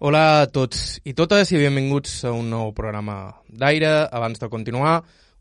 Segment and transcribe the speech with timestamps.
[0.00, 4.06] Hola a tots i totes i benvinguts a un nou programa d'aire.
[4.08, 4.94] Abans de continuar,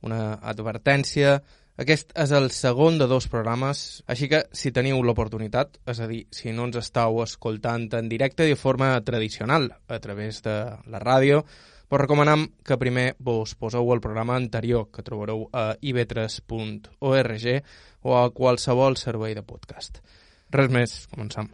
[0.03, 1.37] una advertència.
[1.79, 6.25] Aquest és el segon de dos programes, així que si teniu l'oportunitat, és a dir,
[6.35, 10.59] si no ens estàu escoltant en directe de forma tradicional a través de
[10.91, 11.45] la ràdio,
[11.87, 17.51] vos recomanem que primer vos poseu el programa anterior que trobareu a ib3.org
[18.03, 20.03] o a qualsevol servei de podcast.
[20.51, 21.47] Res més, començam.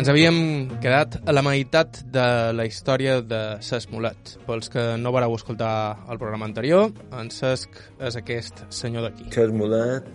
[0.00, 2.22] Ens havíem quedat a la meitat de
[2.56, 4.30] la història de Cesc Mulet.
[4.46, 7.76] Pels que no vareu escoltar el programa anterior, en Cesc
[8.08, 9.26] és aquest senyor d'aquí.
[9.34, 10.08] Cesc Mulet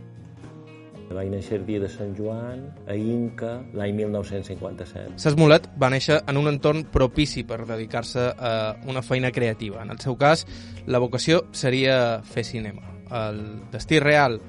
[1.13, 5.19] va néixer el dia de Sant Joan, a Inca, l'any 1957.
[5.21, 8.57] Cesc Mulet va néixer en un entorn propici per dedicar-se a
[8.89, 9.85] una feina creativa.
[9.85, 10.47] En el seu cas,
[10.89, 12.89] la vocació seria fer cinema.
[13.13, 14.41] El destí real,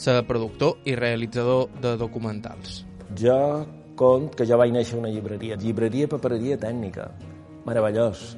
[0.00, 2.86] ser productor i realitzador de documentals.
[3.20, 3.36] Jo
[3.98, 7.08] cont que jo vaig néixer a una llibreria, llibreria papereria tècnica,
[7.66, 8.36] meravellós.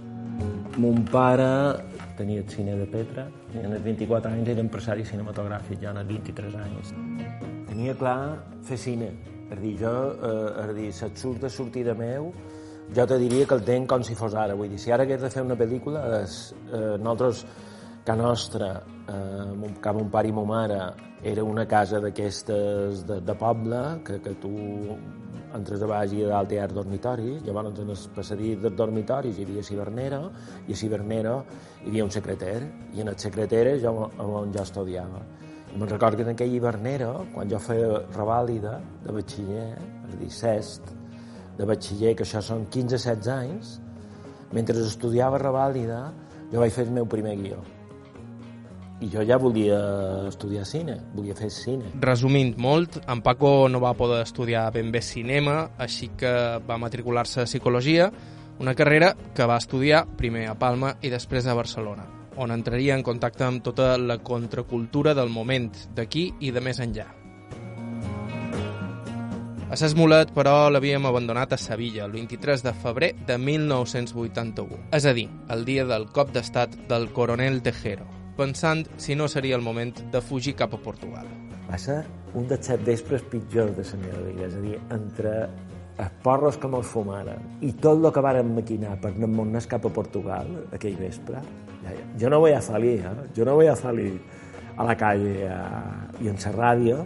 [0.81, 1.51] Mon pare
[2.17, 6.01] tenia el cine de Petra, i en els 24 anys era empresari cinematogràfic, ja en
[6.03, 6.95] els 23 anys.
[7.69, 8.21] Tenia clar
[8.67, 9.11] fer cine,
[9.51, 9.95] és dir, jo,
[10.29, 12.31] eh, és dir, si et surt de sortida meu,
[12.97, 15.21] jo te diria que el tenc com si fos ara, vull dir, si ara hagués
[15.23, 16.39] de fer una pel·lícula, és,
[16.73, 17.45] eh, nosaltres,
[18.05, 18.71] que nostra,
[19.09, 20.81] eh, que mon pare i mon mare,
[21.23, 24.53] era una casa d'aquestes de, de poble, que, que tu
[25.57, 29.39] entres a baix i a dalt hi ha dormitoris, llavors en els passadís dels dormitoris
[29.39, 30.21] hi havia cibernera,
[30.69, 31.35] i a cibernera
[31.83, 32.61] hi havia un secreter,
[32.95, 33.95] i en el secreter jo,
[34.27, 35.25] on jo estudiava.
[35.71, 39.69] I me'n recordo que en aquella hivernera, quan jo feia revàlida de batxiller,
[40.09, 40.95] és a dir, cest,
[41.59, 43.77] de batxiller, que això són 15-16 anys,
[44.55, 46.09] mentre estudiava revàlida,
[46.51, 47.61] jo vaig fer el meu primer guió
[49.01, 49.79] i jo ja volia
[50.29, 51.95] estudiar cine, volia fer cine.
[52.01, 56.33] Resumint molt, en Paco no va poder estudiar ben bé cinema, així que
[56.67, 58.11] va matricular-se a Psicologia,
[58.61, 62.05] una carrera que va estudiar primer a Palma i després a Barcelona,
[62.37, 67.09] on entraria en contacte amb tota la contracultura del moment, d'aquí i de més enllà.
[69.71, 75.07] A Ses Mulet, però, l'havíem abandonat a Sevilla el 23 de febrer de 1981, és
[75.07, 79.63] a dir, el dia del cop d'estat del coronel Tejero, pensant si no seria el
[79.63, 81.29] moment de fugir cap a Portugal.
[81.69, 82.01] Va ser
[82.35, 85.35] un dels set vespres pitjors de la meva vida, és a dir, entre
[86.01, 89.93] els porros que mos fumaren i tot el que varen maquinar per anar cap a
[89.93, 91.43] Portugal aquell vespre,
[92.19, 93.29] jo no voy a salir, eh?
[93.37, 94.21] jo no voy a salir
[94.77, 96.25] a la calle eh?
[96.25, 97.05] i en la ràdio,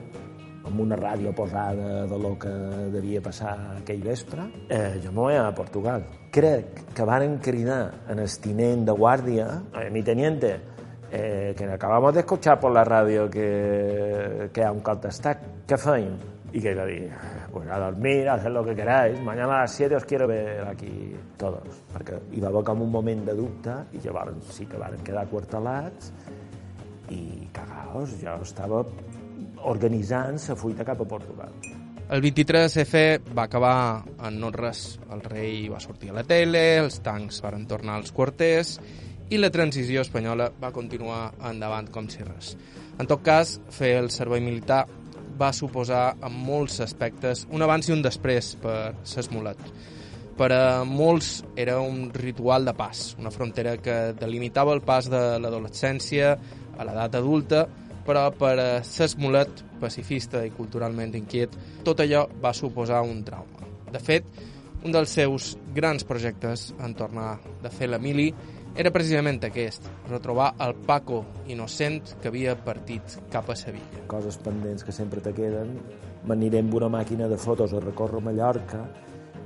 [0.64, 2.52] amb una ràdio posada de lo que
[2.92, 6.06] devia passar aquell vespre, eh, jo no voy a Portugal.
[6.30, 9.48] Crec que varen cridar en el tinent de guàrdia,
[9.80, 10.73] eh, mi teniente,
[11.14, 16.16] eh, que acabamos de escuchar por la radio que, que a un contestat, què feim?
[16.54, 17.08] I que va dir,
[17.52, 20.66] pues a dormir, a hacer lo que queráis, mañana a las 7 os quiero ver
[20.66, 21.82] aquí todos.
[21.94, 25.26] Perquè hi va haver com un moment de dubte i llavors sí que van quedar
[25.30, 26.12] quartelats
[27.14, 28.84] i cagaos, jo estava
[29.70, 31.54] organitzant la fuita cap a Portugal.
[32.10, 35.00] El 23F va acabar en no res.
[35.10, 38.78] El rei va sortir a la tele, els tancs van tornar als quarters
[39.30, 42.54] i la transició espanyola va continuar endavant com si res.
[43.00, 44.84] En tot cas, fer el servei militar
[45.38, 49.60] va suposar en molts aspectes un abans i un després per s'esmolat.
[50.34, 55.22] Per a molts era un ritual de pas, una frontera que delimitava el pas de
[55.38, 56.34] l'adolescència
[56.78, 57.64] a l'edat adulta,
[58.04, 61.54] però per a s'esmolat, pacifista i culturalment inquiet,
[61.86, 63.70] tot allò va suposar un trauma.
[63.94, 64.26] De fet,
[64.84, 68.28] un dels seus grans projectes en tornar de fer l'Emili
[68.76, 74.02] era precisament aquest, retrobar el Paco innocent que havia partit cap a Sevilla.
[74.10, 75.76] Coses pendents que sempre te queden,
[76.26, 78.82] m'aniré amb una màquina de fotos a recórrer Mallorca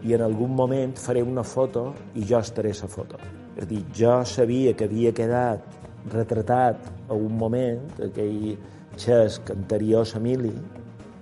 [0.06, 3.20] i en algun moment faré una foto i jo estaré a la foto.
[3.56, 5.76] És a dir, jo sabia que havia quedat
[6.08, 8.56] retratat a un moment, aquell
[8.96, 10.54] xesc anterior a Emili,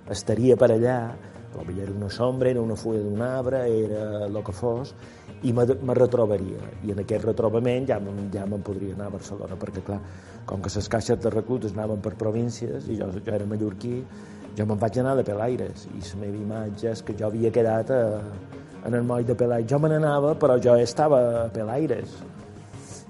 [0.09, 0.99] estaria per allà,
[1.51, 4.93] potser era una sombra, era una fulla d'un arbre, era el que fos,
[5.43, 6.71] i me retrobaria.
[6.85, 7.99] I en aquest retrobament ja,
[8.33, 9.99] ja me'n podria anar a Barcelona, perquè, clar,
[10.49, 13.99] com que les caixes de reclutes anaven per províncies i jo, jo era mallorquí,
[14.57, 17.91] jo me'n vaig anar de Pelaires i la meva imatge és que jo havia quedat
[17.93, 18.01] a,
[18.87, 19.69] en el moll de Pelaires.
[19.69, 22.17] Jo me n'anava, però jo estava a Pelaires.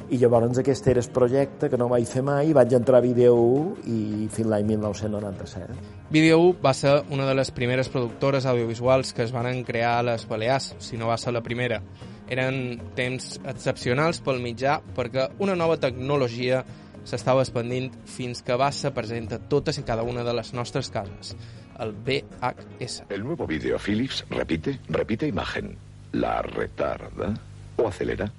[0.07, 3.33] I llavors aquest era el projecte que no vaig fer mai, vaig entrar a Vídeo
[3.35, 5.79] 1 i fins l'any 1997.
[6.12, 10.06] Vídeo 1 va ser una de les primeres productores audiovisuals que es van crear a
[10.07, 11.81] les Balears, si no va ser la primera.
[12.27, 16.63] Eren temps excepcionals pel mitjà perquè una nova tecnologia
[17.07, 20.89] s'estava expandint fins que va ser present a totes i cada una de les nostres
[20.91, 21.38] cases,
[21.79, 23.06] el VHS.
[23.09, 25.77] El nuevo vídeo Philips repite, repite imagen.
[26.12, 27.33] La retarda
[27.77, 28.31] o acelera,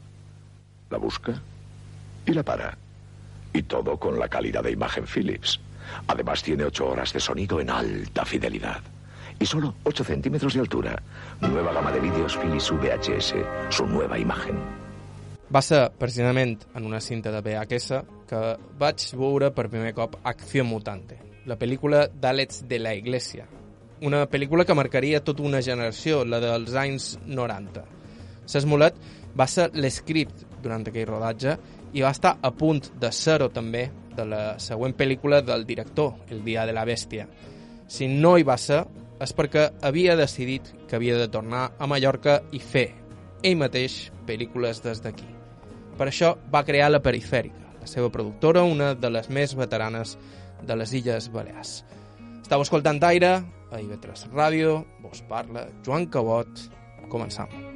[0.91, 1.41] la busca
[2.27, 2.77] y la para.
[3.55, 5.59] Y todo con la calidad de imagen Philips.
[6.07, 8.83] Además tiene 8 horas de sonido en alta fidelidad.
[9.41, 11.01] Y solo 8 centímetros de altura.
[11.41, 13.35] Nueva gama de vídeos Philips VHS.
[13.71, 14.59] Su nueva imagen.
[15.55, 18.41] Va ser precisament en una cinta de VHS que
[18.79, 21.17] vaig veure per primer cop Acció Mutante,
[21.49, 23.47] la pel·lícula d'Àlex de la Iglesia,
[24.05, 27.87] una pel·lícula que marcaria tota una generació, la dels anys 90.
[28.45, 29.01] S'Esmolet
[29.39, 31.57] va ser l'escript durant aquell rodatge
[31.97, 33.87] i va estar a punt de ser-ho també
[34.19, 37.25] de la següent pel·lícula del director, El dia de la bèstia.
[37.89, 38.83] Si no hi va ser,
[39.21, 42.89] és perquè havia decidit que havia de tornar a Mallorca i fer
[43.43, 45.29] ell mateix pel·lícules des d'aquí.
[45.99, 50.17] Per això va crear la Perifèrica, la seva productora, una de les més veteranes
[50.63, 51.81] de les Illes Balears.
[52.43, 53.35] Estau escoltant Aire,
[53.69, 56.69] a IB3 Ràdio, vos parla Joan Cabot.
[57.09, 57.68] Començam.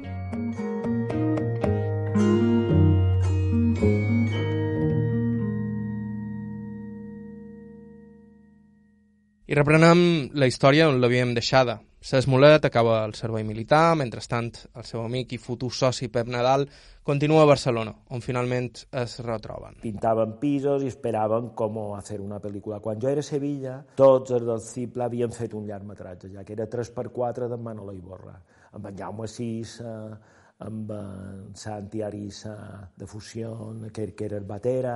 [9.53, 9.99] I reprenem
[10.41, 11.75] la història on l'havíem deixada.
[12.01, 16.65] S'esmolet acaba el servei militar, mentrestant el seu amic i futur soci Pep Nadal
[17.05, 18.71] continua a Barcelona, on finalment
[19.03, 19.77] es retroben.
[19.85, 22.81] Pintaven pisos i esperaven com fer una pel·lícula.
[22.81, 26.57] Quan jo era a Sevilla, tots els del Cipla havien fet un llargmetratge, ja que
[26.57, 28.39] era 3x4 de Manolo Iborra,
[28.73, 30.17] amb en Jaume Sissa,
[30.65, 32.55] amb en Santi Arissa
[32.97, 33.53] de Fusió,
[33.93, 34.95] que, que era el Batera,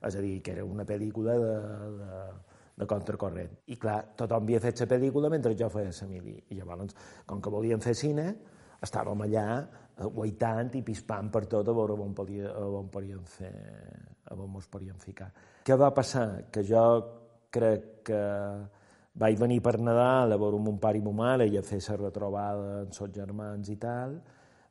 [0.00, 1.58] és a dir, que era una pel·lícula de,
[2.00, 2.28] de,
[2.80, 3.60] de contracorrent.
[3.72, 6.38] I clar, tothom havia fet la pel·lícula mentre jo feia la mili.
[6.50, 6.96] I llavors,
[7.26, 8.26] com que volíem fer cine,
[8.80, 9.46] estàvem allà
[10.08, 13.52] guaitant i pispant per tot a veure on, podia, on podíem fer,
[14.32, 15.28] on ens podíem ficar.
[15.66, 16.48] Què va passar?
[16.52, 16.84] Que jo
[17.52, 18.20] crec que
[19.20, 21.98] vaig venir per Nadal a veure mon pare i mon mare i a fer la
[22.06, 24.20] retrobada amb els germans i tal,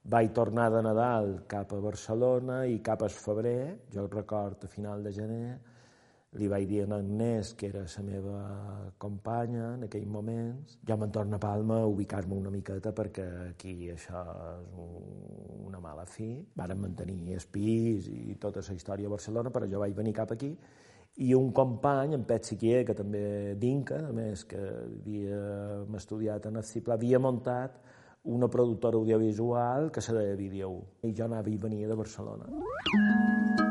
[0.10, 5.04] vaig tornar de Nadal cap a Barcelona i cap a febrer, jo record a final
[5.04, 5.60] de gener,
[6.38, 8.40] li vaig dir a Agnès, que era la meva
[9.02, 13.90] companya en aquells moments, jo me'n torno a Palma a ubicar-me una miqueta perquè aquí
[13.90, 14.22] això
[14.60, 14.76] és
[15.66, 16.36] una mala fi.
[16.56, 20.32] Varen mantenir el pis i tota la història a Barcelona, però jo vaig venir cap
[20.32, 20.54] aquí
[21.20, 25.40] i un company, en Pet Siquier, que també d'Inca, a més, que havia
[26.00, 27.82] estudiat en el Cipla, havia muntat
[28.24, 31.10] una productora audiovisual que se deia Vídeo 1.
[31.10, 33.68] I jo anava i venia de Barcelona.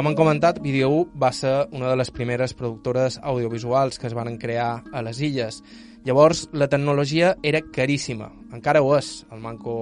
[0.00, 4.14] Com han comentat, Video 1 va ser una de les primeres productores audiovisuals que es
[4.16, 5.58] van crear a les illes.
[6.08, 8.30] Llavors, la tecnologia era caríssima.
[8.56, 9.74] Encara ho és, el manco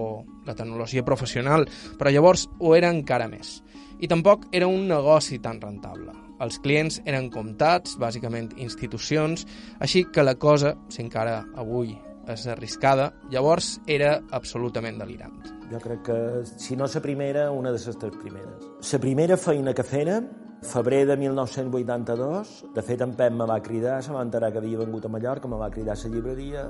[0.45, 1.69] la tecnologia professional,
[2.01, 3.61] però llavors ho era encara més.
[4.03, 6.17] I tampoc era un negoci tan rentable.
[6.43, 9.47] Els clients eren comptats, bàsicament institucions,
[9.79, 11.95] així que la cosa, si encara avui
[12.27, 15.58] és arriscada, llavors era absolutament delirant.
[15.71, 16.19] Jo crec que,
[16.57, 18.69] si no la primera, una de les tres primeres.
[18.93, 20.29] La primera feina que fèrem,
[20.63, 24.79] febrer de 1982, de fet en Pep me va cridar, se va enterar que havia
[24.79, 26.65] vengut a Mallorca, me va cridar a la llibreria,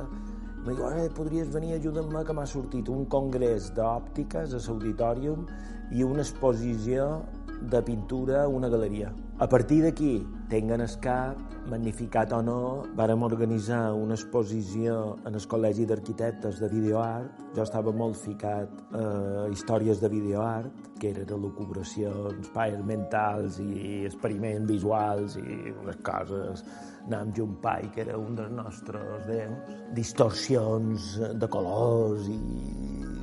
[0.66, 5.46] me diu, eh, podries venir a ajudar-me que m'ha sortit un congrés d'òptiques a l'auditorium
[5.94, 7.22] i una exposició
[7.60, 9.12] de pintura a una galeria.
[9.38, 11.38] A partir d'aquí, tinguen el cap,
[11.70, 12.60] magnificat o no,
[12.98, 17.42] vàrem organitzar una exposició en el Col·legi d'Arquitectes de videoart.
[17.54, 24.66] Jo estava molt ficat a històries de videoart, que eren elucubracions, paes mentals i experiments
[24.70, 26.64] visuals i unes coses
[27.08, 32.40] Nam Jun Pai, que era un dels nostres déus, distorsions de colors i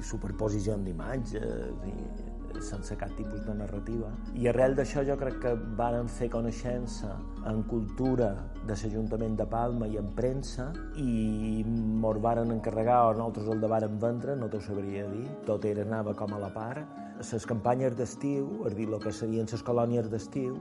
[0.06, 4.12] superposicions d'imatges i sense cap tipus de narrativa.
[4.36, 7.16] I arrel d'això jo crec que varen fer coneixença
[7.50, 8.32] en cultura
[8.66, 10.72] de l'Ajuntament de Palma i en premsa
[11.02, 15.66] i mos varen encarregar o nosaltres el de varen vendre, no t'ho sabria dir, tot
[15.66, 17.04] era anava com a la part.
[17.20, 20.60] Les campanyes d'estiu, és dir, el que serien les colònies d'estiu,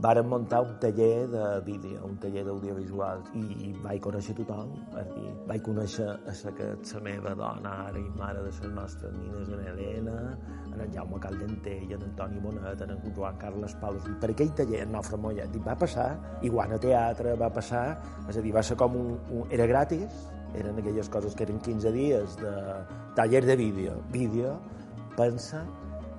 [0.00, 5.32] varen muntar un taller de vídeo, un taller d'audiovisuals, i vaig conèixer tothom, és dir,
[5.46, 9.52] vaig conèixer a la, que, la meva dona ara i mare de les nostres nines,
[9.52, 10.16] en Helena,
[10.72, 14.82] en en Jaume Caldentell, en Antoni Bonet, en Joan Carles Palos, i per aquell taller,
[14.86, 16.08] en Nofre Mollet, va passar,
[16.42, 17.86] igual a teatre, va passar,
[18.28, 20.26] és a dir, va ser com un, un era gratis,
[20.58, 22.56] eren aquelles coses que eren 15 dies de
[23.16, 24.58] taller de vídeo, vídeo,
[25.16, 25.62] pensa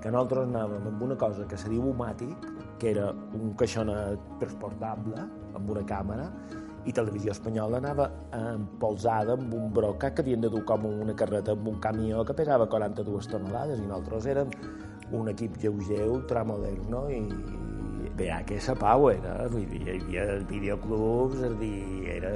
[0.01, 2.52] que nosaltres anàvem amb una cosa que se diu Umàtic,
[2.83, 3.07] que era
[3.39, 5.23] un caixonet transportable
[5.55, 6.27] amb una càmera
[6.83, 11.55] i Televisió Espanyola anava empolsada amb un broca que havien de dur com una carreta
[11.55, 14.51] amb un camió que pesava 42 tonelades i nosaltres érem
[15.15, 17.21] un equip lleuger ultramoderno i
[18.17, 19.47] VHS Power, eh?
[19.53, 22.33] vull dir, hi havia videoclubs, és dir, era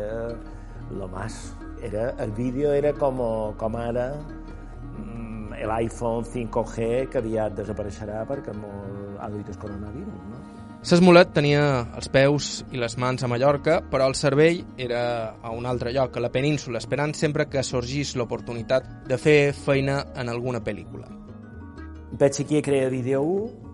[0.90, 1.54] lo más.
[1.84, 3.20] Era, el vídeo era com,
[3.60, 4.08] com ara
[5.66, 10.44] l'iPhone 5G que aviat desapareixerà perquè molt ha duit el coronavirus, no?
[10.88, 11.62] S'Esmolet tenia
[11.98, 15.02] els peus i les mans a Mallorca, però el cervell era
[15.42, 20.04] a un altre lloc, a la península, esperant sempre que sorgís l'oportunitat de fer feina
[20.16, 21.10] en alguna pel·lícula.
[22.22, 23.68] Vaig aquí a crear Vídeo 1,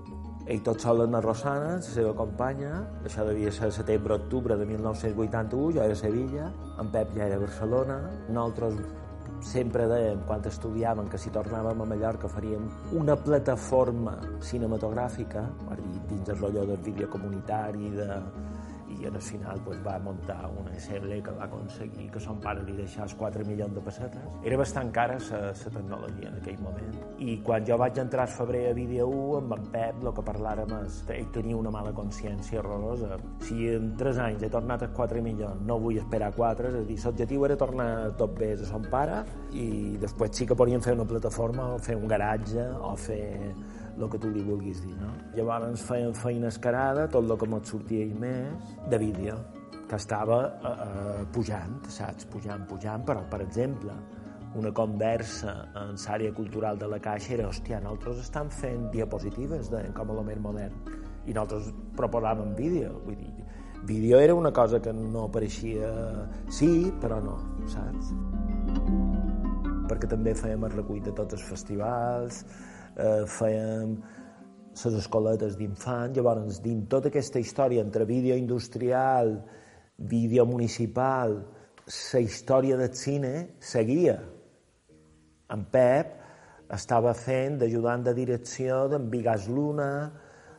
[0.48, 5.76] ell tot sol en la Rosana, la seva companya, això devia ser setembre-octubre de 1981,
[5.76, 6.50] jo era a Sevilla,
[6.80, 8.00] en Pep ja era a Barcelona,
[8.30, 8.80] nosaltres
[9.44, 12.66] sempre dèiem, quan estudiàvem, que si tornàvem a Mallorca faríem
[13.00, 15.46] una plataforma cinematogràfica,
[16.10, 18.08] dins el rotllo del vídeo comunitari, de,
[19.02, 22.76] i al final pues, va muntar una SL que va aconseguir que son pare li
[22.78, 24.40] deixés 4 milions de pessetes.
[24.44, 26.98] Era bastant cara la tecnologia en aquell moment.
[27.20, 30.26] I quan jo vaig entrar al febrer a Vídeo 1, amb en Pep, el que
[30.26, 33.18] parlàrem és ell tenia una mala consciència horrorosa.
[33.48, 36.86] Si en 3 anys he tornat als 4 milions, no vull esperar 4, és a
[36.88, 39.24] dir, l'objectiu era tornar tot bé a son pare
[39.54, 43.54] i després sí que podríem fer una plataforma o fer un garatge o fer
[43.98, 45.12] el que tu li vulguis dir, no?
[45.38, 49.38] Llavors feien feina escarada, tot el que mos sortia i més, de vídeo,
[49.90, 52.28] que estava eh, eh, pujant, saps?
[52.34, 53.96] Pujant, pujant, però, per exemple,
[54.56, 59.84] una conversa en l'àrea cultural de la Caixa era, hòstia, nosaltres estem fent diapositives de,
[59.98, 60.76] com a lo més modern,
[61.26, 63.32] i nosaltres proposàvem vídeo, vull dir,
[63.88, 65.90] vídeo era una cosa que no apareixia
[66.50, 67.38] sí, però no,
[67.72, 68.14] saps?
[69.90, 72.44] Perquè també fèiem el recull de tots els festivals,
[72.98, 73.96] eh, fèiem
[74.74, 79.36] les escoletes d'infant, llavors dins tota aquesta història entre vídeo industrial,
[79.98, 81.38] vídeo municipal,
[81.86, 84.18] la història del cine seguia.
[85.54, 86.20] En Pep
[86.74, 89.92] estava fent d'ajudant de direcció d'en Vigas Luna,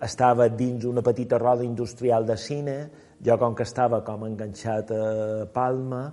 [0.04, 2.76] estava dins una petita roda industrial de cine,
[3.24, 5.02] jo com que estava com enganxat a
[5.54, 6.04] Palma,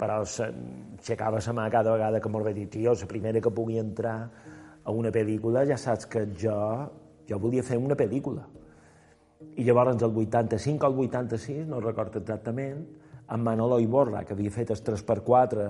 [0.00, 3.76] però aixecava la mà cada vegada que m'ho vaig dir, tio, la primera que pugui
[3.78, 4.30] entrar
[4.84, 6.56] a una pel·lícula, ja saps que jo,
[7.28, 8.46] jo volia fer una pel·lícula.
[9.56, 12.84] I llavors, el 85 o el 86, no recordo exactament,
[13.30, 15.66] amb Manolo Iborra, que havia fet el 3x4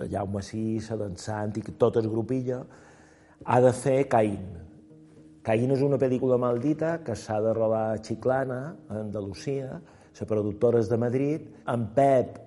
[0.00, 1.16] de Jaume Sissa, d'en
[1.56, 2.64] i tot el grupillo,
[3.44, 4.46] ha de fer Caín.
[5.42, 9.80] Caín és una pel·lícula maldita que s'ha de rodar a Chiclana, a Andalusia,
[10.20, 12.38] la productora és de Madrid, en Pep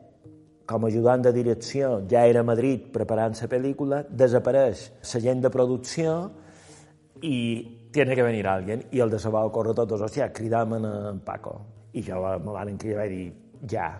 [0.65, 5.43] com a ajudant de direcció, ja era a Madrid preparant la pel·lícula, desapareix la gent
[5.43, 6.15] de producció
[7.21, 8.83] i tiene que venir alguien.
[8.91, 11.61] I el de se va ocórrer tots, hòstia, cridam en Paco.
[11.93, 13.33] I jo me van cridar i dir,
[13.71, 13.93] ja.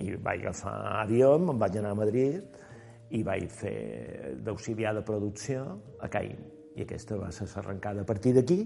[0.00, 2.62] I vaig agafar avió, me'n vaig anar a Madrid
[3.14, 5.62] i vaig fer d'auxiliar de producció
[6.00, 6.40] a Caín.
[6.74, 8.02] I aquesta va ser l'arrencada.
[8.02, 8.64] A partir d'aquí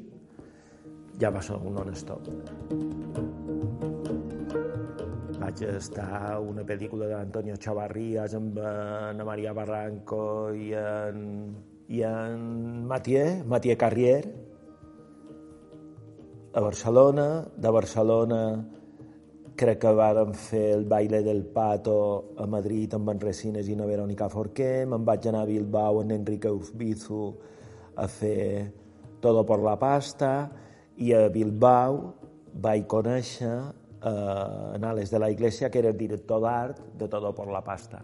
[1.20, 3.97] ja va ser un non-stop
[5.48, 11.22] vaig estar una pel·lícula d'Antonio Chavarrías amb en Maria Barranco i en,
[11.88, 14.18] i en Mathieu, Mathieu Carrier,
[16.52, 17.46] a Barcelona.
[17.56, 18.42] De Barcelona
[19.56, 21.96] crec que vàrem fer el baile del pato
[22.36, 24.84] a Madrid amb en Resines i na Verónica Forqué.
[24.84, 27.32] Me'n vaig anar a Bilbao amb Enrique Urbizu
[27.96, 28.68] a fer
[29.24, 30.50] Todo por la pasta
[31.00, 32.12] i a Bilbao
[32.52, 33.56] vaig conèixer
[34.02, 38.02] eh, Anales de la Iglesia, que era el director d'art de Todo por la Pasta.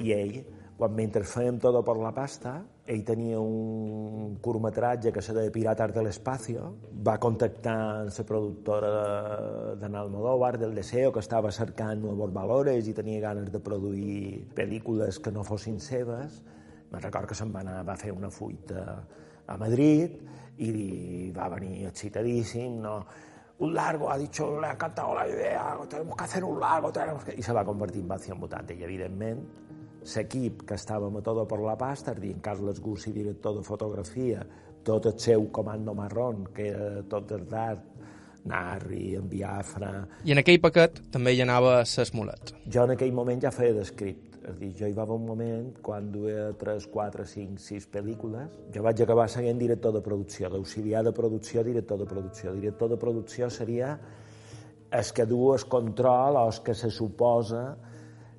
[0.00, 0.36] I ell,
[0.78, 5.92] quan mentre fèiem Todo por la Pasta, ell tenia un curtmetratge que se deia Piratas
[5.94, 6.72] del Espacio,
[7.06, 8.92] va contactar amb la productora
[9.78, 15.20] d'en Almodóvar, del Deseo, que estava cercant nous valores i tenia ganes de produir pel·lícules
[15.22, 16.42] que no fossin seves.
[16.90, 19.02] Me record que se'n va anar, va fer una fuita
[19.46, 20.18] a Madrid
[20.58, 22.98] i va venir excitadíssim, no?
[23.62, 27.24] Un largo, ha dicho, le ha encantado la idea, tenemos que hacer un largo, tenemos
[27.24, 27.34] que...
[27.38, 29.44] i se va convertir en Acción Mutante, i evidentment
[30.02, 34.42] l'equip que estàvem a Todo por la Pasta, és dir, Carles Gussi, director de fotografia,
[34.82, 37.86] tot el seu comando marrón, que era tot el d'art,
[38.50, 39.92] Narri, en Biafra...
[40.26, 42.56] I en aquell paquet també hi anava Sesmolet.
[42.66, 45.68] Jo en aquell moment ja feia d'escrit, és dir, jo hi va haver un moment,
[45.84, 51.04] quan duia 3, 4, 5, 6 pel·lícules, jo vaig acabar seguint director de producció, d'auxiliar
[51.06, 52.54] de producció, director de producció.
[52.58, 53.94] Director de producció seria
[54.92, 57.64] el que du el control o el que se suposa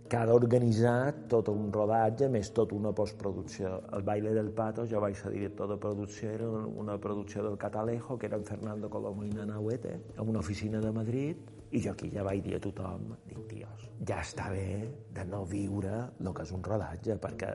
[0.09, 3.79] que ha d'organitzar tot un rodatge més tot una postproducció.
[3.97, 6.49] El Baile del Pato, jo vaig ser director de producció, era
[6.83, 10.81] una producció del Catalejo, que era en Fernando Colomo i Nana Huete, en una oficina
[10.83, 11.37] de Madrid,
[11.73, 15.43] i jo aquí ja vaig dir a tothom, dic, tios, ja està bé de no
[15.49, 17.53] viure el que és un rodatge, perquè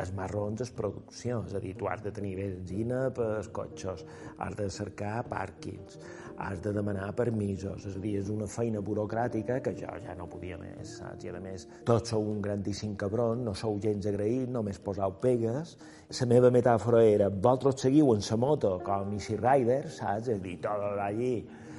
[0.00, 4.04] els marrons és producció, és a dir, tu has de tenir benzina pels cotxes,
[4.40, 5.98] has de cercar pàrquings,
[6.40, 10.28] has de demanar permisos, és a dir, és una feina burocràtica que jo ja no
[10.32, 11.26] podia més, saps?
[11.26, 15.76] I a més, tots sou un grandíssim cabron, no sou gens agraït, només posau pegues.
[16.16, 20.30] La meva metàfora era, vosaltres seguiu en sa moto com Easy Rider, saps?
[20.30, 21.34] És a dir, tot allí,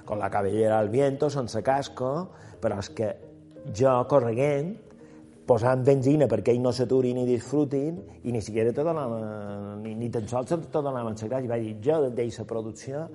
[0.05, 2.29] con la cabellera al viento, sense casco,
[2.62, 3.12] però és que
[3.75, 4.74] jo, correguent,
[5.48, 10.10] posant benzina perquè ells no s'aturin ni disfrutin i ni siquiera te donaven, ni, ni
[10.13, 11.41] tan sols te donaven gràcia.
[11.43, 13.08] I vaig dir, jo deixo la producció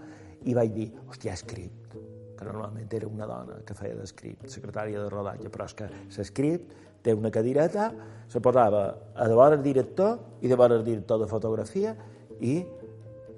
[0.46, 1.96] i vaig dir, hòstia, script,
[2.36, 6.74] que normalment era una dona que feia d'escript, secretària de rodatge, però és que l'escript
[7.02, 7.90] té una cadireta,
[8.28, 8.82] se posava
[9.14, 11.94] a vora el director i vora el director de fotografia
[12.40, 12.58] i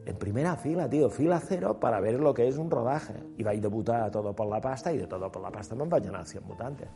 [0.09, 3.13] en primera fila, tío, fila cero para ver lo que es un rodaje.
[3.37, 5.91] I vaig debutar a Todo por la Pasta i de Todo por la Pasta me'n
[5.91, 6.89] vaig anar a Cien Mutante.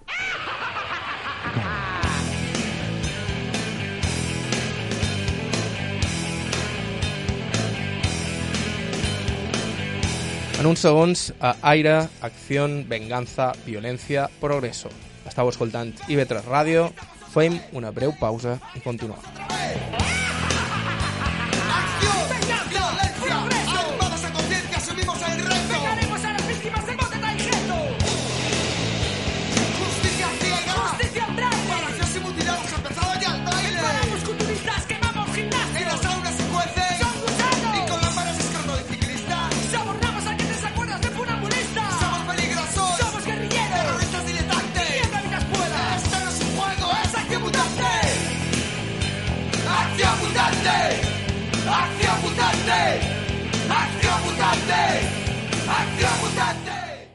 [10.58, 14.88] En uns segons, a Aire, Acció, Venganza, Violència, Progreso.
[15.26, 16.88] Estau escoltant IB3 Ràdio,
[17.34, 20.21] fem una breu pausa i continuem.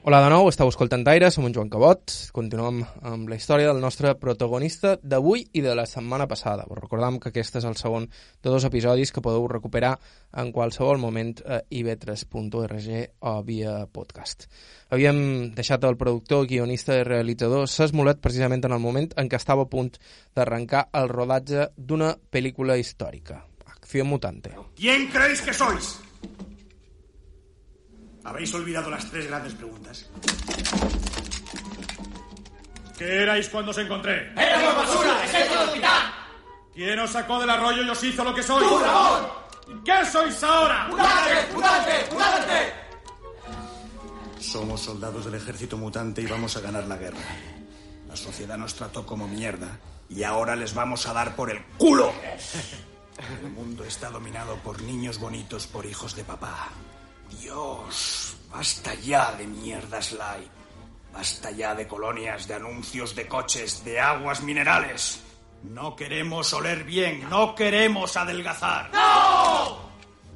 [0.08, 2.14] Hola de nou, estàu escoltant Aire, som en Joan Cabot.
[2.32, 2.78] Continuem
[3.10, 6.64] amb la història del nostre protagonista d'avui i de la setmana passada.
[6.72, 9.98] Us recordam que aquest és el segon de dos episodis que podeu recuperar
[10.40, 12.88] en qualsevol moment a ib3.org
[13.20, 14.48] o via podcast.
[14.96, 19.68] Havíem deixat el productor, guionista i realitzador Sesmolet precisament en el moment en què estava
[19.68, 19.92] a punt
[20.40, 23.44] d'arrencar el rodatge d'una pel·lícula històrica,
[23.88, 24.54] Acció Mutante.
[24.76, 26.02] ¿Quién creéis que sois?
[28.26, 30.10] Habéis olvidado las tres grandes preguntas.
[32.98, 34.34] ¿Qué erais cuando os encontré?
[34.36, 35.24] ¡Éramos basura!
[35.24, 36.12] ¡Ejército del titán!
[36.74, 38.68] ¿Quién os sacó del arroyo y os hizo lo que sois?
[38.68, 39.26] ¡Tú, Ramón!
[39.70, 40.90] ¿Y qué sois ahora?
[40.90, 41.54] ¡Mutante!
[41.54, 41.92] ¡Mutante!
[42.12, 42.74] ¡Mutante!
[44.38, 47.24] Somos soldados del ejército mutante y vamos a ganar la guerra.
[48.10, 52.12] La sociedad nos trató como mierda y ahora les vamos a dar por el culo.
[53.18, 56.70] El mundo está dominado por niños bonitos por hijos de papá.
[57.40, 60.52] Dios, basta ya de mierdas light.
[61.12, 65.24] Basta ya de colonias, de anuncios de coches, de aguas minerales.
[65.64, 68.92] No queremos oler bien, no queremos adelgazar.
[68.94, 69.88] ¡No!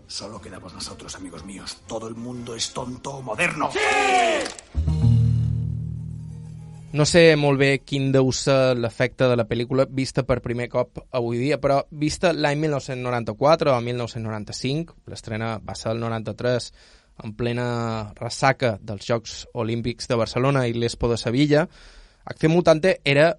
[0.08, 1.78] Solo quedamos nosotros, amigos míos.
[1.88, 3.70] Todo el mundo es tonto o moderno.
[6.92, 10.98] No sé molt bé quin deu ser l'efecte de la pel·lícula vista per primer cop
[11.16, 16.66] avui dia, però vista l'any 1994 o 1995, l'estrena va ser el 93,
[17.24, 17.68] en plena
[18.18, 21.64] ressaca dels Jocs Olímpics de Barcelona i l'Expo de Sevilla,
[22.26, 23.30] Acció Mutante era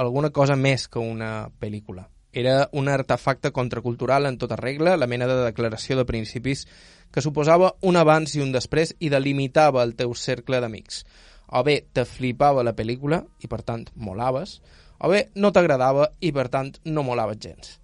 [0.00, 2.06] alguna cosa més que una pel·lícula.
[2.32, 6.64] Era un artefacte contracultural en tota regla, la mena de declaració de principis
[7.12, 11.04] que suposava un abans i un després i delimitava el teu cercle d'amics
[11.52, 14.60] o bé te flipava la pel·lícula i per tant molaves,
[15.02, 17.76] o bé no t'agradava i per tant no molaves gens.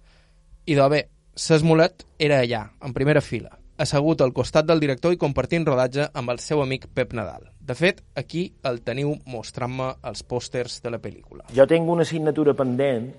[0.65, 1.05] I de bé,
[1.39, 6.33] Sesmolet era allà, en primera fila, assegut al costat del director i compartint rodatge amb
[6.33, 7.47] el seu amic Pep Nadal.
[7.59, 11.45] De fet, aquí el teniu mostrant-me els pòsters de la pel·lícula.
[11.55, 13.11] Jo tinc una assignatura pendent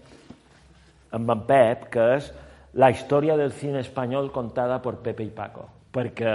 [1.16, 2.30] amb en Pep, que és
[2.74, 6.34] la història del cine espanyol contada per Pepe i Paco, perquè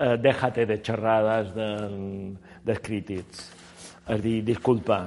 [0.00, 1.68] eh, déjate de xerrades de,
[2.64, 3.46] dels crítics.
[4.10, 5.04] És dir, disculpa,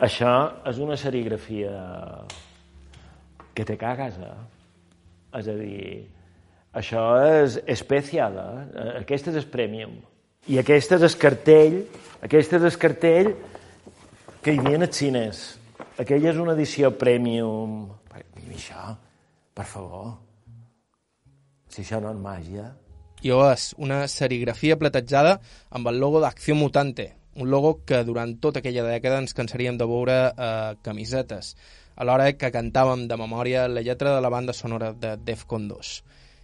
[0.00, 0.34] això
[0.68, 1.72] és una serigrafia
[3.56, 4.36] que te cagues, eh?
[5.40, 5.82] És a dir,
[6.76, 8.86] això és especial, eh?
[9.00, 9.98] Aquest és premium.
[10.48, 11.80] I aquest és el cartell,
[12.24, 13.32] aquest és el cartell
[14.40, 15.42] que hi havia als cines.
[16.00, 17.82] Aquella és una edició premium.
[18.40, 18.94] I això,
[19.54, 20.14] per favor,
[21.68, 22.70] si això no és màgia,
[23.22, 23.32] i
[23.76, 29.20] una serigrafia platejada amb el logo d'Acció Mutante, un logo que durant tota aquella dècada
[29.20, 31.54] ens cansaríem de veure a camisetes,
[31.96, 35.92] a l'hora que cantàvem de memòria la lletra de la banda sonora de Defcon 2.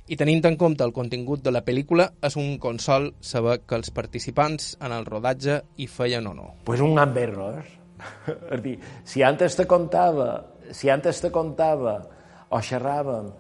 [0.07, 3.91] I tenint en compte el contingut de la pel·lícula, és un consol saber que els
[3.91, 6.53] participants en el rodatge hi feien o no.
[6.65, 7.65] Pues un gran error.
[8.55, 11.97] és dir, si antes te contava, si antes te contava
[12.53, 13.33] o xerràvem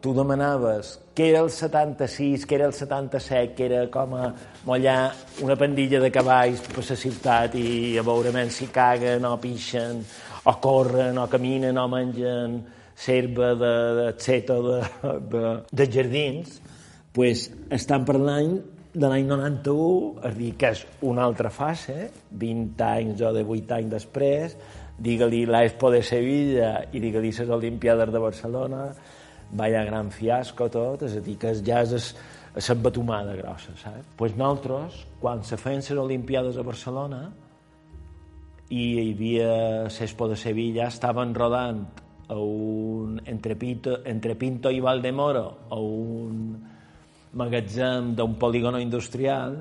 [0.00, 4.30] tu demanaves què era el 76, què era el 77, que era com a
[4.64, 5.12] mollar
[5.44, 10.00] una pandilla de cavalls per la ciutat i a veure si caguen o pixen,
[10.44, 12.62] o corren, o caminen, o mengen
[12.96, 14.78] serva de, de xeta de,
[15.32, 16.60] de, de jardins,
[17.12, 18.60] pues, estan parlant
[18.92, 23.78] de l'any 91, és dir, que és una altra fase, 20 anys o de 8
[23.78, 24.56] anys després,
[25.02, 28.86] digue-li l'Expo de Sevilla i digue-li les Olimpiades de Barcelona,
[29.52, 32.12] vaya gran fiasco tot, és a dir, que ja és
[32.56, 34.08] l'embatumada grossa, saps?
[34.16, 37.22] pues nosaltres, quan se feien les Olimpiades a Barcelona
[38.72, 39.52] i hi havia
[39.88, 41.84] l'Expo de Sevilla, estaven rodant
[42.28, 46.56] a un, entre, Pinto, entre Pinto i Valdemoro a un
[47.36, 49.56] magatzem d'un polígono industrial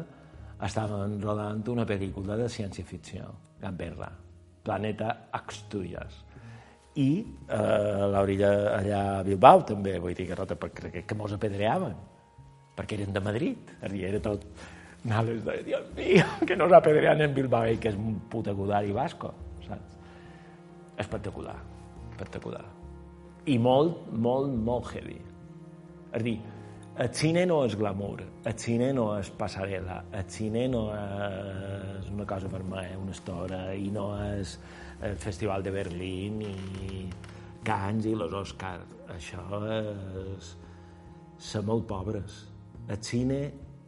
[0.61, 4.11] estaven rodant una pel·lícula de ciència-ficció, Gamberra,
[4.63, 6.30] Planeta Asturias
[6.99, 11.15] i eh, a l'orilla allà a Bilbao també, vull dir que, rota, perquè, que, que
[11.15, 11.95] mos apedreaven
[12.75, 14.45] perquè eren de Madrid, era tot
[15.05, 18.91] anades de, Dios mío, que nos apedrean en Bilbao i que és un puta i
[18.91, 19.33] vasco,
[19.67, 19.97] saps?
[20.97, 21.57] Espectacular,
[22.11, 22.63] espectacular.
[23.45, 25.19] I molt, molt, molt heavy.
[26.13, 26.37] És dir,
[27.01, 32.25] el cine no és glamour, el cine no és passarel·la, el cine no és una
[32.25, 34.59] cosa per mi, una estora, i no és
[35.01, 37.05] el Festival de Berlín i
[37.65, 38.97] Cannes i los Oscars.
[39.11, 39.43] Això
[39.75, 40.51] és
[41.41, 42.45] ser molt pobres.
[42.87, 43.39] El cine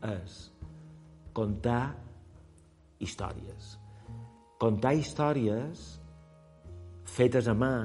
[0.10, 0.40] és
[1.34, 1.94] contar
[3.04, 3.76] històries.
[4.62, 5.84] Contar històries
[7.14, 7.76] fetes a mà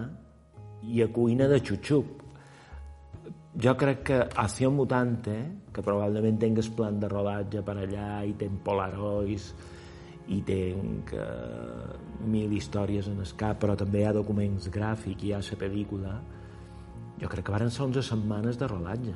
[0.88, 2.14] i a cuina de xuxup.
[3.58, 5.38] Jo crec que Acció Mutante,
[5.74, 9.50] que probablement tingues plan de rodatge per allà i ten polarois
[10.28, 11.94] i tinc uh,
[12.28, 16.18] mil històries en el cap, però també hi ha documents gràfics, hi ha la pel·lícula.
[17.18, 19.14] Jo crec que varen ser 11 setmanes de rodatge.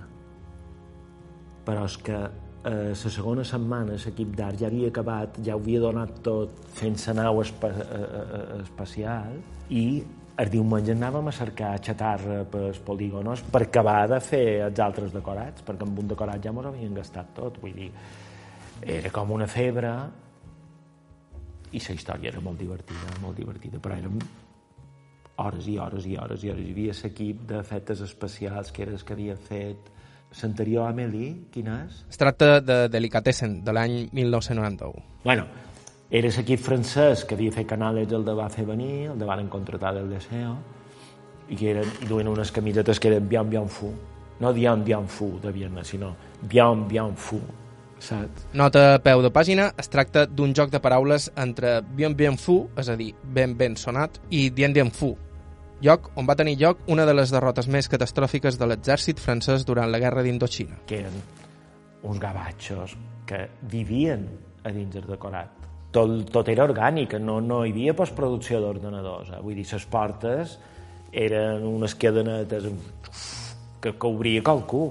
[1.67, 2.17] Però és que
[2.65, 6.99] eh, la segona setmana l'equip d'art ja havia acabat, ja ho havia donat tot fent
[7.07, 9.39] la nau espa eh, eh, espacial
[9.71, 9.85] i
[10.43, 15.63] el diumenge anàvem a cercar xatarra pels polígonos per acabar de fer els altres decorats,
[15.63, 17.91] perquè amb un decorat ja mos havien gastat tot, vull dir,
[18.83, 19.93] era com una febre
[21.73, 24.19] i la història era molt divertida, molt divertida, però érem
[25.43, 26.67] hores i hores i hores i hores.
[26.67, 29.91] Hi havia l'equip d'efectes especials que era el que havia fet
[30.43, 32.05] l'anterior Amélie, quin és?
[32.11, 35.03] Es tracta de Delicatessen, de l'any 1991.
[35.25, 35.47] Bueno,
[36.11, 39.49] era l'equip francès que havia fet Canales el de va fer venir, el de van
[39.49, 40.57] contratar del Deseo,
[41.49, 43.93] i que eren, i duien unes camisetes que eren bien, bien fu.
[44.41, 47.41] No bien, bien fu de Viena, sinó bien, bien fu
[48.03, 48.47] saps?
[48.59, 52.65] Nota a peu de pàgina, es tracta d'un joc de paraules entre bien bien fu,
[52.79, 55.15] és a dir, ben ben sonat, i dien dien fu,
[55.83, 59.91] lloc on va tenir lloc una de les derrotes més catastròfiques de l'exèrcit francès durant
[59.91, 60.79] la guerra d'Indochina.
[60.87, 61.19] Que eren
[62.03, 64.27] uns gavatxos que vivien
[64.65, 65.51] a dins del decorat.
[65.93, 69.35] Tot, tot era orgànic, no, no hi havia postproducció d'ordenadors.
[69.35, 69.41] Eh?
[69.45, 70.57] Vull dir, les portes
[71.13, 72.69] eren unes cadenetes
[73.83, 74.87] que, que obria qualcú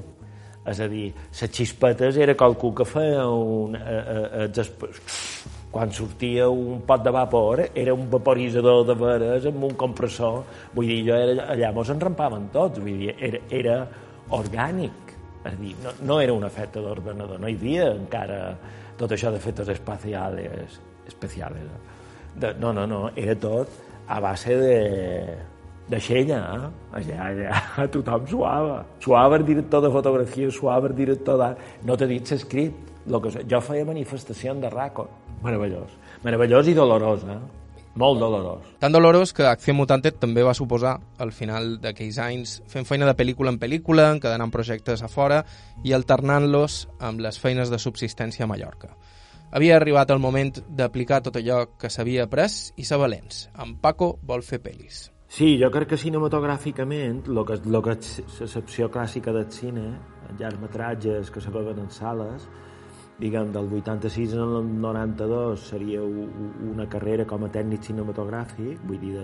[0.68, 4.66] és a dir, les xispetes era qualcú que feia un, eh, eh,
[5.72, 10.44] quan sortia un pot de vapor era un vaporitzador de veres amb un compressor.
[10.76, 13.78] Vull dir, jo era, allà mos enrampaven tots vull dir, era, era
[14.38, 15.16] orgànic.
[15.48, 18.52] És dir, no, no era un efecte d'ordenador no hi havia encara
[19.00, 20.76] tot això d'efectes espacials
[21.10, 21.58] especials
[22.36, 23.72] de, no, no, no, era tot
[24.08, 24.76] a base de,
[25.92, 26.70] d'aixella, eh?
[26.98, 28.82] allà, allà tothom suava.
[29.04, 31.66] Suava el director de fotografia, suava el director d'art.
[31.88, 32.88] No t'he dit l'escrit.
[33.10, 33.32] Lo que...
[33.50, 35.08] Jo feia manifestació de raco.
[35.42, 35.98] Meravellós.
[36.24, 37.40] Meravellós i dolorós, eh?
[38.00, 38.68] Molt dolorós.
[38.80, 43.16] Tan dolorós que Acció Mutante també va suposar, al final d'aquells anys, fent feina de
[43.20, 45.42] pel·lícula en pel·lícula, encadenant projectes a fora
[45.84, 48.94] i alternant-los amb les feines de subsistència a Mallorca.
[49.52, 53.50] Havia arribat el moment d'aplicar tot allò que s'havia après i ser valents.
[53.60, 55.10] En Paco vol fer pel·lis.
[55.32, 59.86] Sí, jo crec que cinematogràficament, el que, lo que és l'excepció clàssica del cine,
[60.40, 62.50] llargmetratges que se veuen en sales,
[63.22, 69.24] diguem, del 86 al 92 seria una carrera com a tècnic cinematogràfic, vull dir,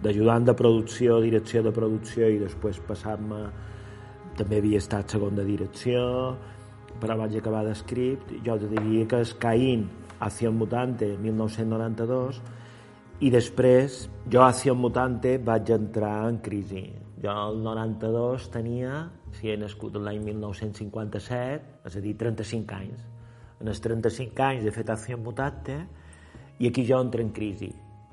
[0.00, 3.44] d'ajudant de, de producció, direcció de producció i després passar-me
[4.40, 6.08] també havia estat segon de direcció
[7.04, 8.32] però vaig acabar d'escript.
[8.46, 9.88] Jo diria que és Caín
[10.24, 12.40] Acción Mutante 1992
[13.24, 16.82] i després jo a Acción Mutante vaig entrar en crisi.
[17.22, 18.98] Jo el 92 tenia,
[19.32, 23.06] si he nascut l'any 1957, és a dir, 35 anys.
[23.64, 25.78] En els 35 anys he fet Acción Mutante
[26.60, 27.70] i aquí jo entro en crisi.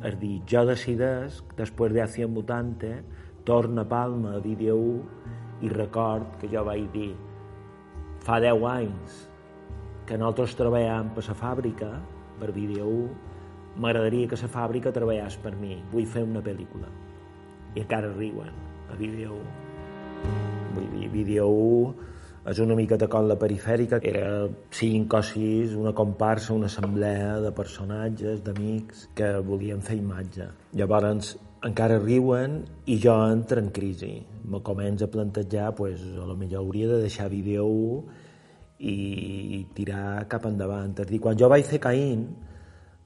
[0.08, 2.94] És dir, jo decideix, després d'Acción Mutante,
[3.44, 7.12] torna a Palma a Vídeo 1 i record que jo vaig dir
[8.24, 9.20] fa 10 anys
[10.08, 11.92] que nosaltres treballàvem per la fàbrica,
[12.40, 13.31] per Vídeo 1,
[13.78, 16.90] m'agradaria que la fàbrica treballés per mi, vull fer una pel·lícula.
[17.76, 18.52] I encara riuen
[18.92, 20.32] a Vídeo 1.
[20.76, 22.10] Vull dir, Vídeo 1
[22.52, 27.36] és una miqueta com la perifèrica, que era cinc o sis, una comparsa, una assemblea
[27.44, 30.48] de personatges, d'amics, que volien fer imatge.
[30.74, 31.36] Llavors,
[31.68, 34.16] encara riuen i jo entro en crisi.
[34.50, 38.04] Me començo a plantejar, pues, a lo millor hauria de deixar vídeo 1
[38.90, 40.98] i tirar cap endavant.
[41.00, 42.26] És dir, quan jo vaig fer Caín,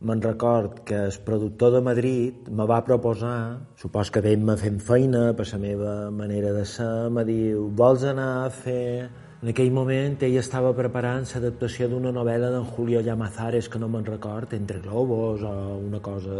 [0.01, 5.29] me'n record que el productor de Madrid me va proposar, supos que veient-me fent feina
[5.33, 9.09] per la meva manera de ser, me diu, vols anar a fer...
[9.45, 14.05] En aquell moment ell estava preparant l'adaptació d'una novel·la d'en Julio Llamazares, que no me'n
[14.07, 16.37] record, Entre globos o una cosa,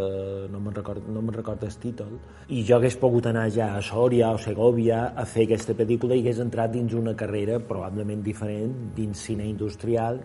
[0.50, 2.16] no me'n record, no me'n record el títol.
[2.48, 6.24] I jo hagués pogut anar ja a Sòria o Segovia a fer aquesta pel·lícula i
[6.24, 10.18] hagués entrat dins una carrera probablement diferent, dins cine industrial,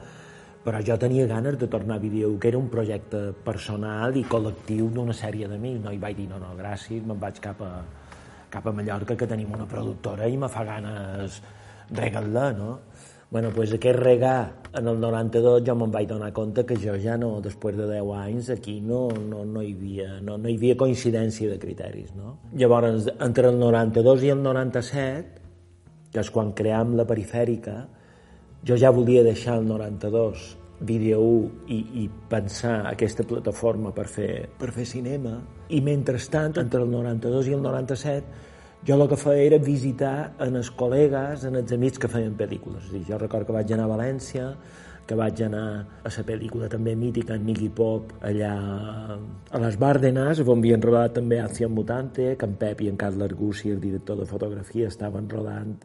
[0.65, 4.91] però jo tenia ganes de tornar a vídeo, que era un projecte personal i col·lectiu
[4.93, 5.93] d'una sèrie d'amics, no?
[5.95, 7.71] I vaig dir, no, no, gràcies, me'n vaig cap a,
[8.53, 11.41] cap a Mallorca, que tenim una productora i me fa ganes
[11.91, 12.77] regar-la, no?
[13.31, 17.15] bueno, pues aquest regar en el 92 jo me'n vaig donar compte que jo ja
[17.17, 20.75] no, després de 10 anys, aquí no, no, no, hi, havia, no, no hi havia
[20.75, 22.11] coincidència de criteris.
[22.11, 22.35] No?
[22.59, 25.39] Llavors, entre el 92 i el 97,
[26.11, 27.77] que és quan cream la perifèrica,
[28.67, 34.49] jo ja volia deixar el 92 Vídeo 1 i, i pensar aquesta plataforma per fer,
[34.57, 35.35] per fer cinema
[35.69, 38.49] i mentrestant entre el 92 i el 97
[38.81, 42.87] jo el que feia era visitar en els col·legues, en els amics que feien pel·lícules.
[42.87, 44.47] És dir, jo recordo que vaig anar a València,
[45.05, 45.65] que vaig anar
[46.01, 48.51] a la pel·lícula també mítica en Nicky Pop allà
[49.51, 53.29] a les Bárdenas, on havien rodat també Acción Mutante, que en Pep i en Carles
[53.29, 55.77] Argussi, el director de fotografia, estaven rodant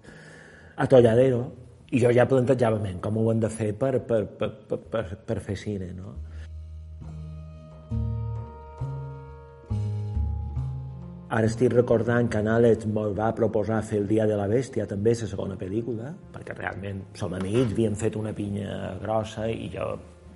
[0.76, 1.44] a Tolladero,
[1.90, 5.40] i jo ja plantejava com ho hem de fer per, per, per, per, per, per
[5.40, 6.14] fer cine, no?
[11.26, 14.86] Ara estic recordant que en Àlex me'l va proposar fer el Dia de la Bèstia,
[14.86, 19.88] també la segona pel·lícula, perquè realment som amics, havíem fet una pinya grossa i jo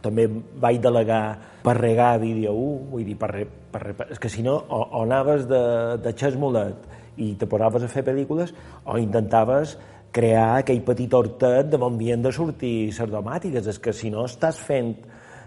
[0.02, 0.26] també
[0.60, 1.22] vaig delegar
[1.62, 3.30] per regar vídeo 1, vull dir, per,
[3.70, 5.62] per, per, és que si no, o, o anaves de,
[6.02, 6.88] de xesmolet
[7.20, 8.50] i te posaves a fer pel·lícules,
[8.84, 9.76] o intentaves
[10.12, 13.66] crear aquell petit hortet de on havien de sortir sardomàtiques.
[13.70, 14.94] És que si no estàs fent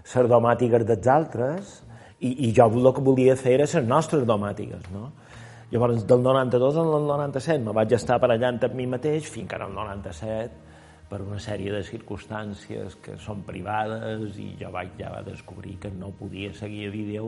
[0.07, 1.79] sardomàtiques dels altres,
[2.23, 5.11] i, i jo el que volia fer era les nostres domàtiques, no?
[5.73, 9.65] Llavors, del 92 al 97 me vaig estar barallant amb mi mateix fins que era
[9.65, 10.73] el 97
[11.09, 16.11] per una sèrie de circumstàncies que són privades i jo vaig ja descobrir que no
[16.19, 17.25] podia seguir a vídeo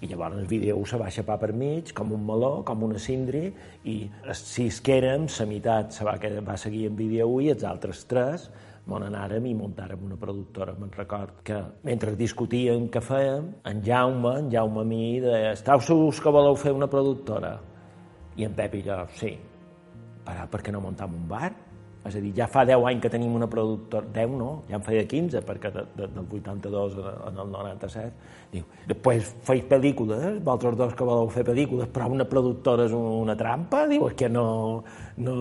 [0.00, 3.48] i llavors el vídeo se va aixapar per mig com un meló, com una cindri
[3.90, 6.14] i els sis que érem, la meitat se va,
[6.46, 8.48] va seguir en vídeo i els altres tres
[8.88, 10.72] on anàrem i muntàrem una productora.
[10.78, 15.82] Me'n record que mentre discutíem què fèiem, en Jaume, en Jaume a mi, deia, estàu
[15.84, 17.58] segurs que voleu fer una productora?
[18.38, 19.34] I en Pep i jo, sí.
[20.24, 21.50] Però per què no muntam un bar?
[22.06, 24.84] És a dir, ja fa 10 anys que tenim una productora, 10 no, ja en
[24.86, 28.36] feia 15, perquè de, de, del 82 en el 97.
[28.52, 33.36] Diu, després feis pel·lícules, vosaltres dos que voleu fer pel·lícules, però una productora és una
[33.36, 33.82] trampa?
[33.90, 34.46] Diu, és que no,
[35.18, 35.34] no,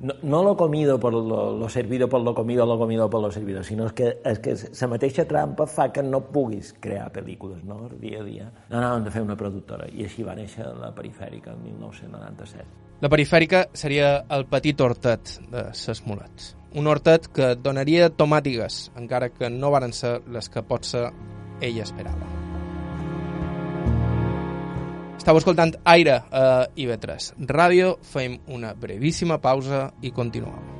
[0.00, 3.32] no, no lo comido por lo, lo servido por lo comido, lo comido por lo
[3.32, 7.64] servido, sinó és que, és que la mateixa trampa fa que no puguis crear pel·lícules,
[7.64, 8.52] no?, dia a dia.
[8.68, 12.87] No, no, hem de fer una productora, i així va néixer la perifèrica el 1997.
[12.98, 16.54] La perifèrica seria el petit hortet de ses mulets.
[16.74, 21.04] Un hortet que donaria tomàtigues, encara que no varen ser les que potser
[21.62, 22.26] ell esperava.
[25.18, 26.42] Estau escoltant Aire a
[26.74, 30.77] IB3 Ràdio, fem una brevíssima pausa i continuem.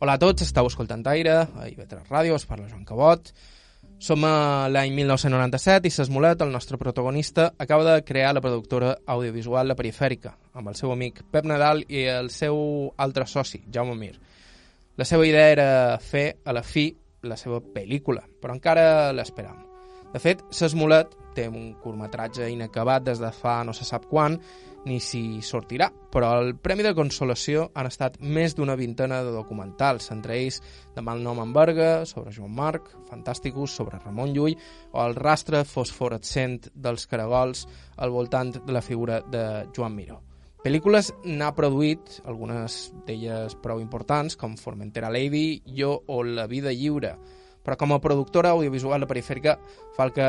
[0.00, 3.32] Hola a tots, estàu escoltant Aire, a IB3 Ràdio, us parla Joan Cabot.
[3.98, 9.66] Som a l'any 1997 i Sesmolet, el nostre protagonista, acaba de crear la productora audiovisual
[9.66, 12.60] La Perifèrica, amb el seu amic Pep Nadal i el seu
[12.94, 14.14] altre soci, Jaume Mir.
[14.94, 16.92] La seva idea era fer, a la fi,
[17.26, 19.58] la seva pel·lícula, però encara l'esperam.
[20.14, 24.38] De fet, Sesmolet té un curtmetratge inacabat des de fa no se sap quan,
[24.88, 30.08] ni si sortirà, però el Premi de Consolació han estat més d'una vintena de documentals,
[30.14, 30.62] entre ells
[30.96, 34.56] de mal nom en Berga, sobre Joan Marc, Fantàsticus, sobre Ramon Llull,
[34.90, 39.44] o el rastre fosforescent dels caragols al voltant de la figura de
[39.76, 40.22] Joan Miró.
[40.64, 47.14] Pel·lícules n'ha produït, algunes d'elles prou importants, com Formentera Lady, Jo o La vida lliure,
[47.62, 49.58] però com a productora audiovisual de perifèrica
[49.94, 50.28] fa el que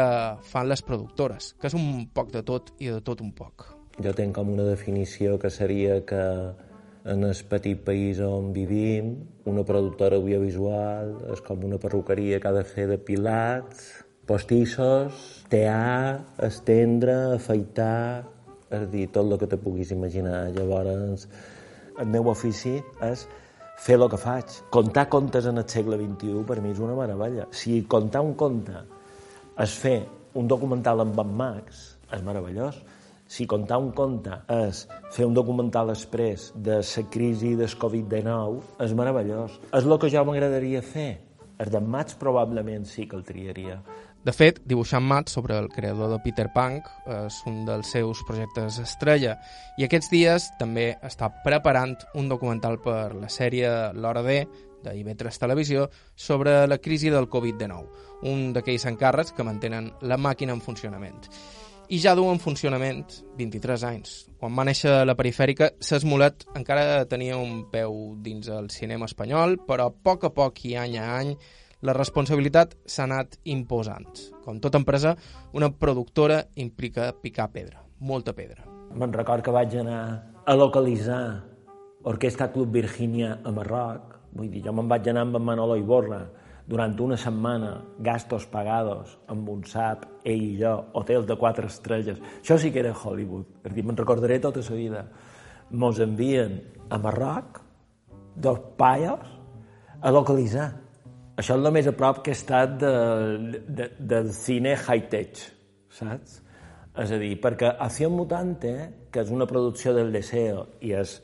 [0.52, 3.79] fan les productores, que és un poc de tot i de tot un poc.
[4.00, 6.24] Jo tenc com una definició que seria que
[7.12, 9.10] en el petit país on vivim,
[9.52, 13.90] una productora audiovisual és com una perruqueria que ha de fer depilats,
[14.30, 18.24] postissos, tear, estendre, afeitar,
[18.72, 20.46] és dir, tot el que te puguis imaginar.
[20.56, 21.26] Llavors,
[22.00, 23.26] el meu ofici és
[23.84, 24.62] fer el que faig.
[24.72, 27.50] Contar contes en el segle XXI per mi és una meravella.
[27.52, 28.86] Si contar un conte
[29.60, 29.98] és fer
[30.40, 31.84] un documental amb en Max,
[32.14, 32.80] és meravellós
[33.30, 34.82] si contar un conte és
[35.14, 39.60] fer un documental express de la crisi del Covid-19, és meravellós.
[39.70, 41.12] És el que jo m'agradaria fer.
[41.62, 43.78] El d'en Mats probablement sí que el triaria.
[44.26, 46.90] De fet, dibuixant Mats sobre el creador de Peter Punk
[47.28, 49.38] és un dels seus projectes estrella
[49.78, 54.42] i aquests dies també està preparant un documental per la sèrie L'Hora D
[54.84, 60.56] de IB3 Televisió sobre la crisi del Covid-19, un d'aquells encàrrecs que mantenen la màquina
[60.56, 61.28] en funcionament
[61.90, 64.12] i ja du en funcionament 23 anys.
[64.38, 69.90] Quan va néixer la perifèrica, Sesmolet encara tenia un peu dins el cinema espanyol, però
[69.90, 71.34] a poc a poc i any a any
[71.82, 74.22] la responsabilitat s'ha anat imposant.
[74.46, 75.16] Com tota empresa,
[75.58, 78.68] una productora implica picar pedra, molta pedra.
[78.94, 80.02] Me'n record que vaig anar
[80.46, 81.24] a localitzar
[82.10, 84.14] Orquestra Club Virginia a Marroc.
[84.38, 86.22] Vull dir, jo me'n vaig anar amb en Manolo Iborra,
[86.70, 92.20] durant una setmana, gastos pagados, amb un SAP, ell i jo, hotels de quatre estrelles.
[92.44, 93.48] Això sí que era Hollywood.
[93.66, 95.02] És dir, me'n recordaré tota la vida.
[95.72, 97.58] Mos envien a Marroc
[98.36, 99.26] dos paios
[100.02, 100.70] a localitzar.
[101.40, 102.94] Això és el més a prop que he estat de,
[103.66, 105.42] de, del cine high-tech,
[105.96, 106.38] saps?
[107.00, 108.74] És a dir, perquè Acción Mutante,
[109.10, 111.18] que és una producció del Deseo i és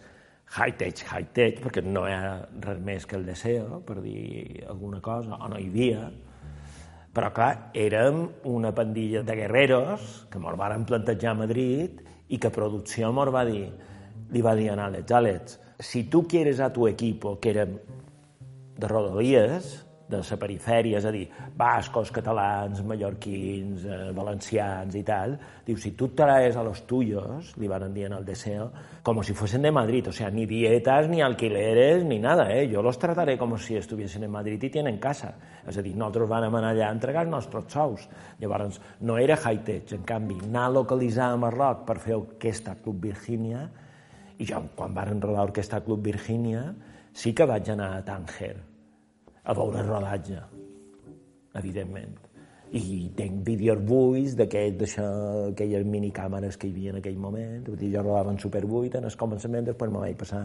[0.54, 5.50] high-tech, high-tech, perquè no ha res més que el deseo, per dir alguna cosa, o
[5.50, 6.10] no hi havia,
[7.16, 12.52] però clar, érem una pandilla de guerreros que mos van plantejar a Madrid i que
[12.52, 13.70] producció mos va dir,
[14.32, 17.78] li va dir a Àlex, Àlex, si tu quieres a tu equipo, que érem
[18.78, 21.24] de Rodalies, de la perifèria, és a dir,
[21.58, 25.34] bascos, catalans, mallorquins, eh, valencians i tal,
[25.66, 29.34] diu, si tu traes a los tuyos, li van dir en el deseo, como si
[29.34, 32.68] fuesen de Madrid, o sea, ni dietas, ni alquileres, ni nada, eh?
[32.70, 35.34] Yo los trataré como si estuviesen en Madrid i tienen casa.
[35.66, 38.06] És a dir, nosaltres vam anar allà a entregar els nostres sous.
[38.40, 43.02] Llavors, no era high-tech, en canvi, anar a localitzar a Marroc per fer Orquestra Club
[43.10, 43.66] Virginia,
[44.38, 46.68] i jo, quan van rodar Orquestra Club Virginia,
[47.14, 48.75] sí que vaig anar a Tanger,
[49.46, 50.40] a veure el rodatge,
[51.56, 52.16] evidentment.
[52.76, 57.62] I tenc vídeos buits d'aquelles minicàmeres que hi havia en aquell moment.
[57.68, 60.42] Vull dir, jo rodava en Super 8 en el començament, després me vaig passar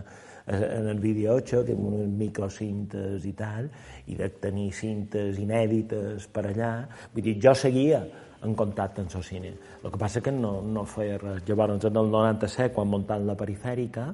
[0.47, 3.71] en el vídeo 8, que amb unes microcintes i tal,
[4.07, 6.75] i de tenir cintes inèdites per allà.
[7.15, 8.05] Vull dir, jo seguia
[8.45, 9.57] en contacte amb el cine.
[9.83, 11.43] El que passa que no, no feia res.
[11.49, 14.11] Llavors, en el 97, quan muntant la perifèrica,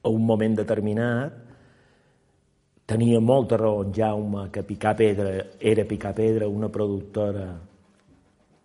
[0.00, 1.49] a un moment determinat,
[2.90, 5.30] Tenia molta raó en Jaume que Picar Pedra
[5.60, 7.44] era Picar Pedra, una productora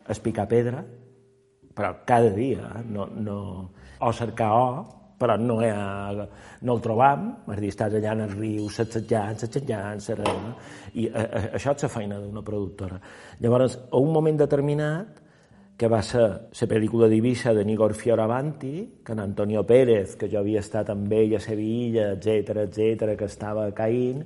[0.09, 0.79] és Picar Pedra,
[1.75, 2.83] però cada dia, eh?
[2.89, 3.35] no, no,
[4.01, 4.69] o cercar o,
[5.19, 6.25] però no, ha,
[6.61, 10.55] no el trobam, és dir, estàs allà en el riu, satsejant, satsejant, serena,
[10.97, 12.97] i a, a, això és la feina d'una productora.
[13.45, 15.21] Llavors, a un moment determinat,
[15.77, 20.39] que va ser la pel·lícula d'Eivissa de Nigor Fioravanti, que en Antonio Pérez, que jo
[20.39, 24.23] havia estat amb ell a Sevilla, etc etc que estava caint,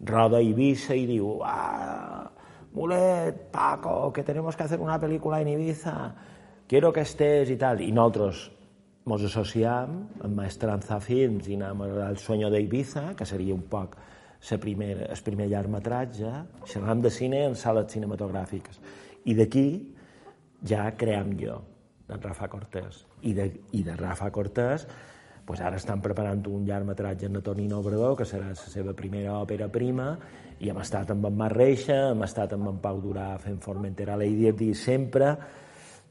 [0.00, 2.30] roda Eivissa i diu ah,
[2.76, 6.14] Mulet, Paco, que tenemos que hacer una película en Ibiza,
[6.68, 7.80] quiero que estés i tal.
[7.80, 8.50] I nosaltres
[9.06, 13.96] ens associam amb Maestranza Films i anem al Sueño d'Ibiza, que seria un poc
[14.50, 16.32] el primer llargmetratge,
[16.68, 18.76] xerram de cine en sales cinematogràfiques.
[19.24, 19.95] I d'aquí
[20.64, 21.60] ja cream jo,
[22.08, 23.04] d'en Rafa Cortés.
[23.22, 24.86] I de, I de Rafa Cortés
[25.46, 29.68] pues ara estan preparant un llargmetratge en Tonino Obrador, que serà la seva primera òpera
[29.70, 30.08] prima,
[30.58, 34.16] i hem estat amb en Mar Reixa, hem estat amb en Pau Durà fent Formentera
[34.18, 35.36] Lady, i sempre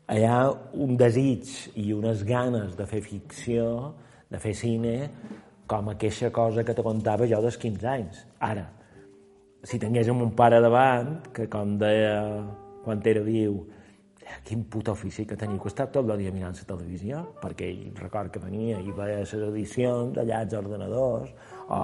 [0.08, 0.40] hi ha
[0.80, 3.68] un desig i unes ganes de fer ficció,
[4.32, 4.96] de fer cine,
[5.68, 8.24] com aquesta cosa que te contava jo dels 15 anys.
[8.40, 8.70] Ara,
[9.66, 12.22] si tinguéssim un pare davant, que com deia
[12.86, 13.66] quan era viu,
[14.44, 17.98] quin puto ofici que tenia, que estava tot el dia mirant la televisió, perquè ell
[18.02, 21.34] record que venia i veia les edicions allà als ordenadors,
[21.70, 21.82] o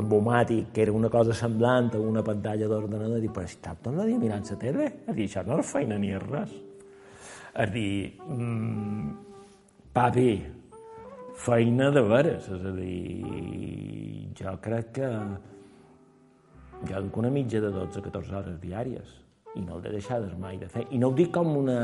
[0.00, 3.98] amb Omàtic, que era una cosa semblant a una pantalla d'ordenador, i però estava tot
[3.98, 4.88] el dia mirant la tele?
[5.06, 6.54] A dir, això no és feina ni és res.
[7.54, 9.10] A dir, mmm,
[9.92, 10.28] papi,
[11.36, 15.10] feina de veres, és a dir, jo crec que
[16.88, 19.21] jo duc una mitja de 12-14 hores diàries
[19.54, 20.86] i no el de deixar mai de fer.
[20.90, 21.80] I no ho dic com una,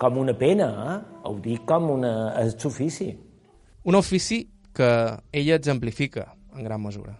[0.00, 0.96] com una pena, eh?
[1.28, 3.12] ho dic com és ofici.
[3.84, 4.42] Un ofici
[4.74, 4.90] que
[5.32, 7.16] ella exemplifica en gran mesura.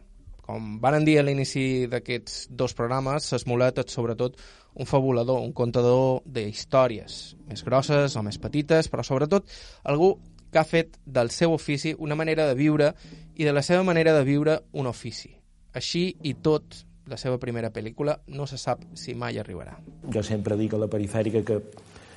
[0.47, 4.37] Com van dir a l'inici d'aquests dos programes, s'esmolet és sobretot
[4.77, 9.49] un fabulador, un contador d'històries, més grosses o més petites, però sobretot
[9.89, 10.13] algú
[10.53, 12.93] que ha fet del seu ofici una manera de viure
[13.35, 15.33] i de la seva manera de viure un ofici.
[15.75, 19.77] Així i tot, la seva primera pel·lícula no se sap si mai arribarà.
[20.13, 21.59] Jo sempre dic a la perifèrica que,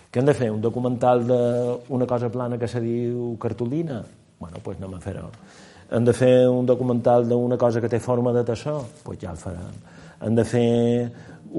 [0.09, 4.03] que hem de fer un documental d'una cosa plana que se diu cartolina.
[4.39, 5.29] Bueno, doncs pues anem a fer-ho.
[5.89, 8.79] Hem de fer un documental d'una cosa que té forma de tassó?
[8.79, 9.81] Doncs pues ja el farem.
[10.25, 10.69] Hem de fer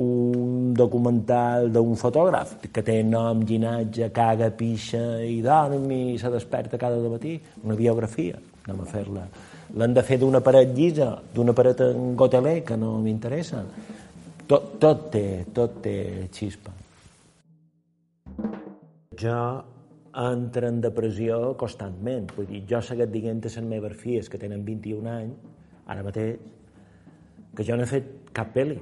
[0.00, 6.78] un documental d'un fotògraf que té nom, llinatge, caga, pixa i dorm i se desperta
[6.78, 9.24] cada matí, una biografia, anem a fer-la
[9.74, 13.62] l'han de fer d'una paret llisa, d'una paret en gotelé, que no m'interessa.
[14.50, 15.96] Tot, tot, té, tot té
[16.34, 16.72] xispa.
[19.20, 19.40] Jo
[20.10, 22.32] entro en depressió constantment.
[22.36, 25.36] Vull dir, jo seguit dient a les meves filles que tenen 21 anys,
[25.86, 26.40] ara mateix,
[27.54, 28.78] que jo no he fet cap pel·li.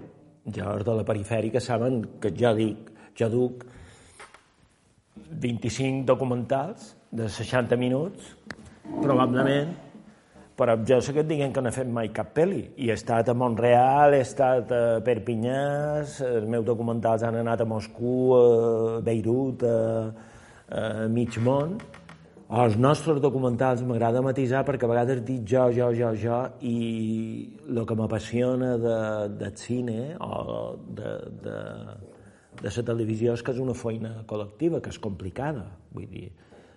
[0.49, 3.67] Jo, de la perifèrica, saben que jo dic, jo duc
[5.29, 8.33] 25 documentals de 60 minuts,
[9.03, 9.75] probablement
[10.59, 12.65] però jo sé que et diguen que no he fet mai cap pel·li.
[12.83, 15.61] I he estat a Montreal, he estat a Perpinyà,
[16.03, 20.11] els meus documentals han anat a Moscou, a Beirut, a,
[20.75, 21.79] a mig món.
[22.59, 26.77] Els nostres documentals m'agrada matisar perquè a vegades dic jo, jo, jo, jo, i
[27.69, 28.99] el que m'apassiona de,
[29.39, 31.59] del cine o de, de,
[32.65, 35.67] de la televisió és que és una feina col·lectiva, que és complicada.
[35.93, 36.31] Vull dir,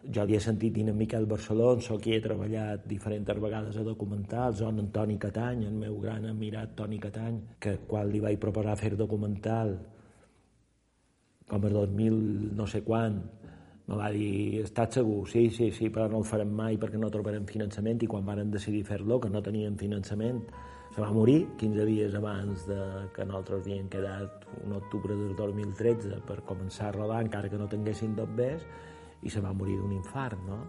[0.09, 4.69] jo he sentit en Miquel Barceló, sóc qui he treballat diferents vegades a documentals, o
[4.69, 8.95] en Toni Catany, el meu gran admirat Toni Catany, que quan li vaig proposar fer
[8.95, 9.77] documental,
[11.47, 13.21] com el 2000 no sé quan,
[13.87, 15.25] me va dir, estàs segur?
[15.27, 18.51] Sí, sí, sí, però no el farem mai perquè no trobarem finançament i quan varen
[18.51, 20.45] decidir fer-lo, que no tenien finançament,
[20.95, 22.79] se va morir 15 dies abans de
[23.15, 27.67] que nosaltres havíem quedat un octubre del 2013 per començar a rodar, encara que no
[27.71, 28.57] tinguessin tot bé,
[29.21, 30.61] i se va morir d'un infart, no?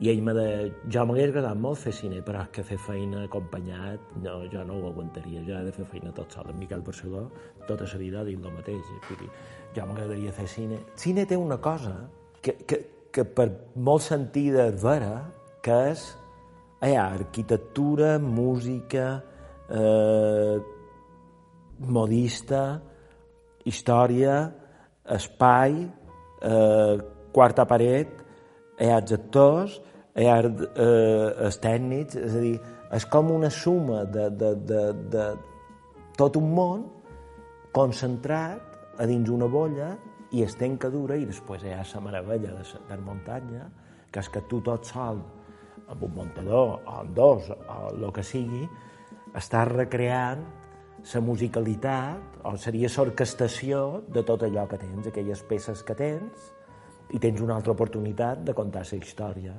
[0.00, 3.26] I ell me deia, jo m'hagués agradat molt fer cine, però és que fer feina
[3.26, 6.48] acompanyat, no, jo no ho aguantaria, jo he de fer feina tot sol.
[6.48, 7.26] En Miquel Barceló,
[7.68, 8.94] tota la vida dit el mateix.
[9.10, 9.28] Dir,
[9.76, 10.80] jo m'agradaria fer cine.
[10.96, 11.92] Cine té una cosa
[12.40, 12.80] que, que,
[13.12, 15.12] que per molt sentida és vera,
[15.60, 16.08] que és
[16.80, 19.20] hi ha arquitectura, música,
[19.68, 20.56] eh,
[21.92, 22.80] modista,
[23.68, 24.40] història,
[25.04, 25.82] espai,
[26.40, 28.12] eh, quarta paret,
[28.80, 29.80] hi ha els actors,
[30.16, 32.56] hi ha eh, els tècnics, és a dir,
[32.96, 35.26] és com una suma de, de, de, de
[36.18, 36.86] tot un món
[37.72, 39.92] concentrat a dins una bolla
[40.34, 43.68] i es tenca dura i després hi ha la meravella de la muntanya,
[44.10, 45.20] que és que tu tot sol,
[45.90, 48.66] amb un muntador, o amb dos, o el que sigui,
[49.38, 50.42] estàs recreant
[51.14, 56.50] la musicalitat, o seria l'orquestació de tot allò que tens, aquelles peces que tens,
[57.10, 59.54] i tens una altra oportunitat de contar la història.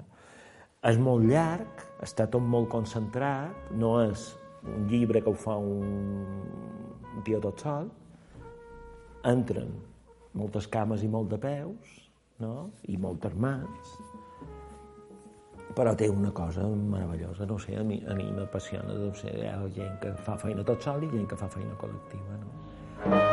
[0.88, 4.32] És molt llarg, està tot molt concentrat, no és
[4.66, 6.40] un llibre que ho fa un,
[7.16, 7.90] un tio tot sol,
[9.30, 9.76] entren
[10.34, 11.98] moltes cames i molt de peus,
[12.42, 12.72] no?
[12.90, 13.94] i moltes mans,
[15.76, 19.48] però té una cosa meravellosa, no sé, a mi, a mi m'apassiona, no sé, hi
[19.48, 23.31] ha gent que fa feina tot sol i gent que fa feina col·lectiva, no?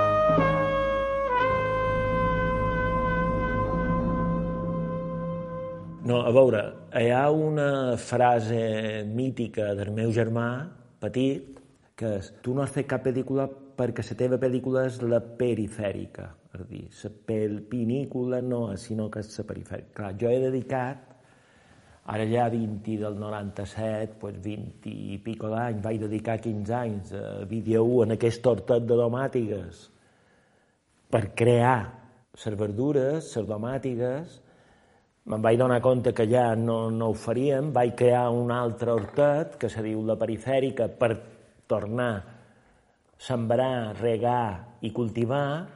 [6.08, 6.60] No, a veure,
[6.96, 8.58] hi ha una frase
[9.04, 10.46] mítica del meu germà,
[11.02, 11.58] petit,
[11.98, 13.44] que és tu no has fet cap pel·lícula
[13.76, 16.30] perquè la teva pel·lícula és la perifèrica.
[16.56, 19.92] És dir, la pel·lícula no és, sinó que és la perifèrica.
[20.00, 21.04] Clar, jo he dedicat
[22.08, 27.44] Ara ja 20 del 97, pues 20 i pico d'anys, vaig dedicar 15 anys a
[27.44, 29.82] vídeo 1 en aquest hortet de domàtigues
[31.12, 31.76] per crear
[32.32, 34.38] les verdures, les domàtigues,
[35.28, 39.58] me'n vaig donar compte que ja no, no ho faríem, vaig crear un altre hortet
[39.60, 41.12] que se diu la perifèrica per
[41.68, 42.22] tornar a
[43.18, 45.66] sembrar, regar i cultivar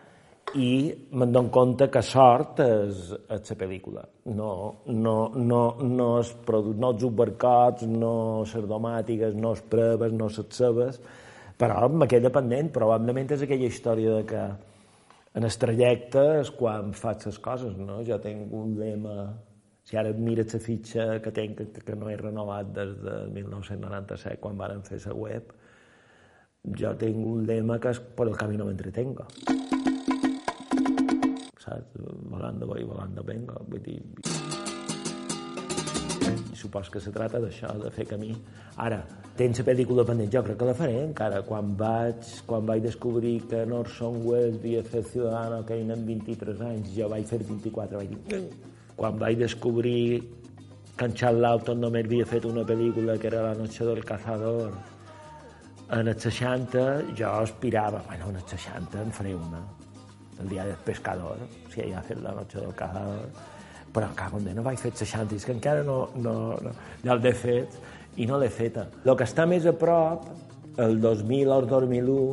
[0.55, 0.70] i
[1.16, 4.03] me'n dono compte que sort és, és la pel·lícula.
[4.36, 4.53] No,
[4.86, 6.74] no, no, no, es produ...
[6.76, 11.00] no els supercots, no les domàtiques, no les proves, no les cebes,
[11.59, 12.70] però me queda pendent.
[12.74, 14.44] Probablement és aquella història de que
[15.35, 18.03] en el trajecte és quan faig les coses, no?
[18.07, 19.33] Jo tinc un lema...
[19.83, 24.39] Si ara mires la fitxa que tenc, que, que no he renovat des de 1997,
[24.45, 25.51] quan varen fer la web,
[26.78, 29.26] jo tinc un lema que és per el camí no m'entretenga
[31.62, 31.87] saps?
[32.28, 33.55] Volando voy, volando vengo.
[33.68, 34.03] Vull dir...
[36.53, 38.33] I supos que se trata d'això, de fer camí.
[38.76, 39.03] Ara,
[39.43, 41.40] tens la pel·lícula pendent, jo crec que la faré encara.
[41.47, 46.93] Quan vaig, quan vaig descobrir que Orson Welles havia fet Ciudadano que en 23 anys,
[46.95, 48.45] jo vaig fer 24, vaig dir...
[48.95, 50.22] Quan vaig descobrir
[50.97, 54.76] que en Charles Lawton només havia fet una pel·lícula que era La noche del cazador,
[55.93, 56.84] en els 60
[57.18, 59.64] jo aspirava, bueno, en els 60 en faré una.
[60.40, 63.26] El dia del pescador, si ella ha fet la noche del cazador,
[63.93, 66.70] però en no vaig fer 60, és que encara no, no, no.
[67.03, 67.76] Ja l'he fet
[68.16, 68.86] i no l'he feta.
[69.04, 70.26] El que està més a prop,
[70.82, 72.26] el 2000 o el 2001,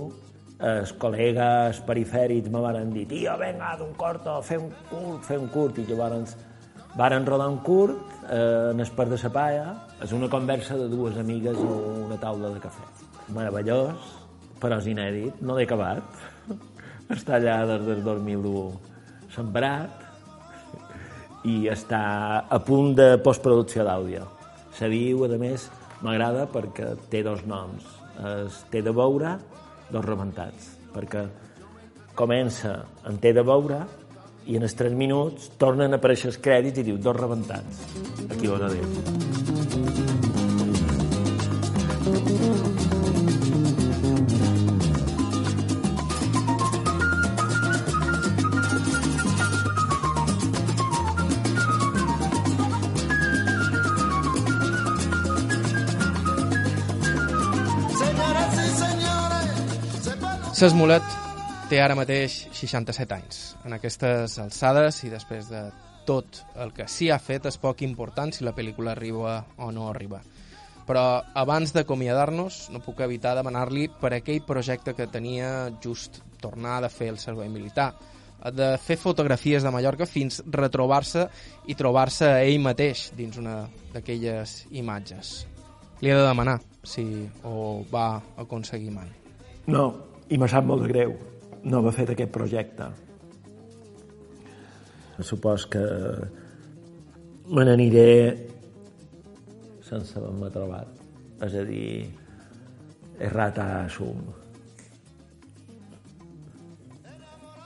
[0.69, 5.47] els col·legues perifèrics me van dir tio, venga, d'un corto, fer un curt, fer un
[5.53, 6.35] curt, i llavors
[6.99, 9.67] varen rodar un curt eh, en Esper de la Paia,
[10.03, 11.69] és una conversa de dues amigues a
[12.07, 12.87] una taula de cafè.
[13.35, 14.11] Meravellós,
[14.59, 16.03] però és inèdit, no l'he acabat
[17.15, 18.89] està allà des del 2001
[19.33, 20.05] sembrat
[21.47, 22.01] i està
[22.49, 24.38] a punt de postproducció d'àudio.
[24.79, 25.65] Se diu, a més,
[26.05, 27.83] m'agrada perquè té dos noms.
[28.23, 29.33] Es té de veure,
[29.91, 31.25] dos rebentats, perquè
[32.15, 32.77] comença
[33.09, 33.81] en té de veure
[34.47, 37.83] i en els 3 minuts tornen a aparèixer els crèdits i diu dos rebentats.
[38.31, 38.55] Aquí ho
[60.59, 60.67] dir.
[60.67, 61.05] S'Esmolet
[61.69, 63.37] té ara mateix 67 anys.
[63.63, 65.61] En aquestes alçades i després de
[66.03, 69.87] tot el que s'hi ha fet és poc important si la pel·lícula arriba o no
[69.87, 70.19] arriba.
[70.89, 76.89] Però abans d'acomiadar-nos no puc evitar demanar-li per aquell projecte que tenia just tornar de
[76.89, 77.93] fer el servei militar,
[78.51, 81.27] de fer fotografies de Mallorca fins retrobar-se
[81.67, 83.61] i trobar-se a ell mateix dins una
[83.93, 85.45] d'aquelles imatges.
[86.01, 89.07] Li he de demanar si ho va aconseguir mai.
[89.69, 91.15] No, i me sap molt de greu
[91.63, 92.87] no haver fet aquest projecte.
[95.19, 95.83] Supos que
[97.49, 98.09] me n'aniré
[99.83, 100.87] sense haver-me trobat.
[101.43, 102.07] És a dir,
[103.19, 104.23] errata sum.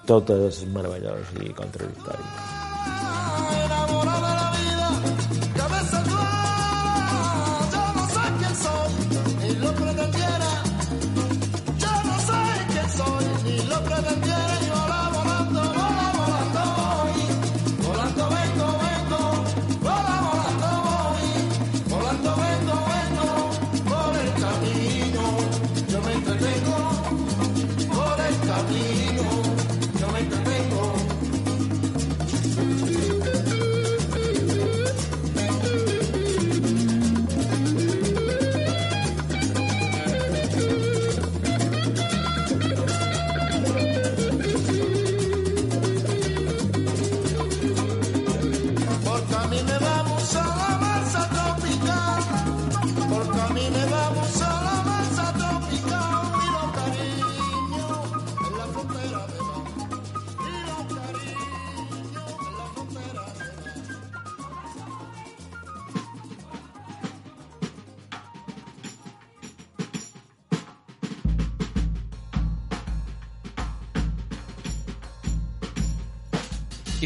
[0.10, 2.30] Tot és meravellós i contradictori.
[4.30, 4.33] I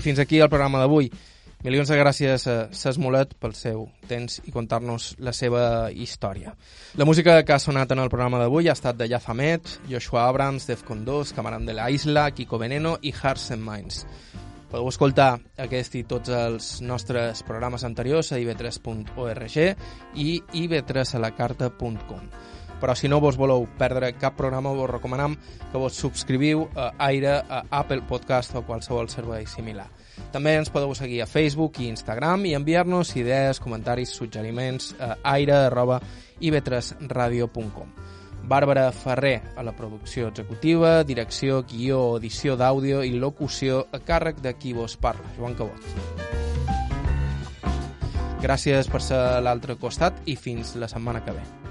[0.08, 1.10] fins aquí el programa d'avui.
[1.66, 6.54] Milions de gràcies a Sesmolet pel seu temps i contar-nos la seva història.
[6.96, 10.70] La música que ha sonat en el programa d'avui ha estat de Yafamet, Joshua Abrams,
[10.70, 14.06] Defcon 2, Camarán de la Isla, Kiko Veneno i Hearts and Minds.
[14.70, 19.60] Podeu escoltar aquest i tots els nostres programes anteriors a ib3.org
[20.24, 20.30] i
[20.62, 22.32] ib3alacarta.com.
[22.78, 25.36] Però si no vos voleu perdre cap programa, vos recomanem
[25.72, 29.90] que vos subscriviu a Aire, a Apple Podcast o qualsevol servei similar.
[30.34, 37.90] També ens podeu seguir a Facebook i Instagram i enviar-nos idees, comentaris, suggeriments a aire.ib3radio.com.
[38.48, 44.54] Bàrbara Ferrer a la producció executiva, direcció, guió, edició d'àudio i locució a càrrec de
[44.56, 45.84] qui vos parla, Joan Cabot.
[48.42, 51.67] Gràcies per ser a l'altre costat i fins la setmana que ve.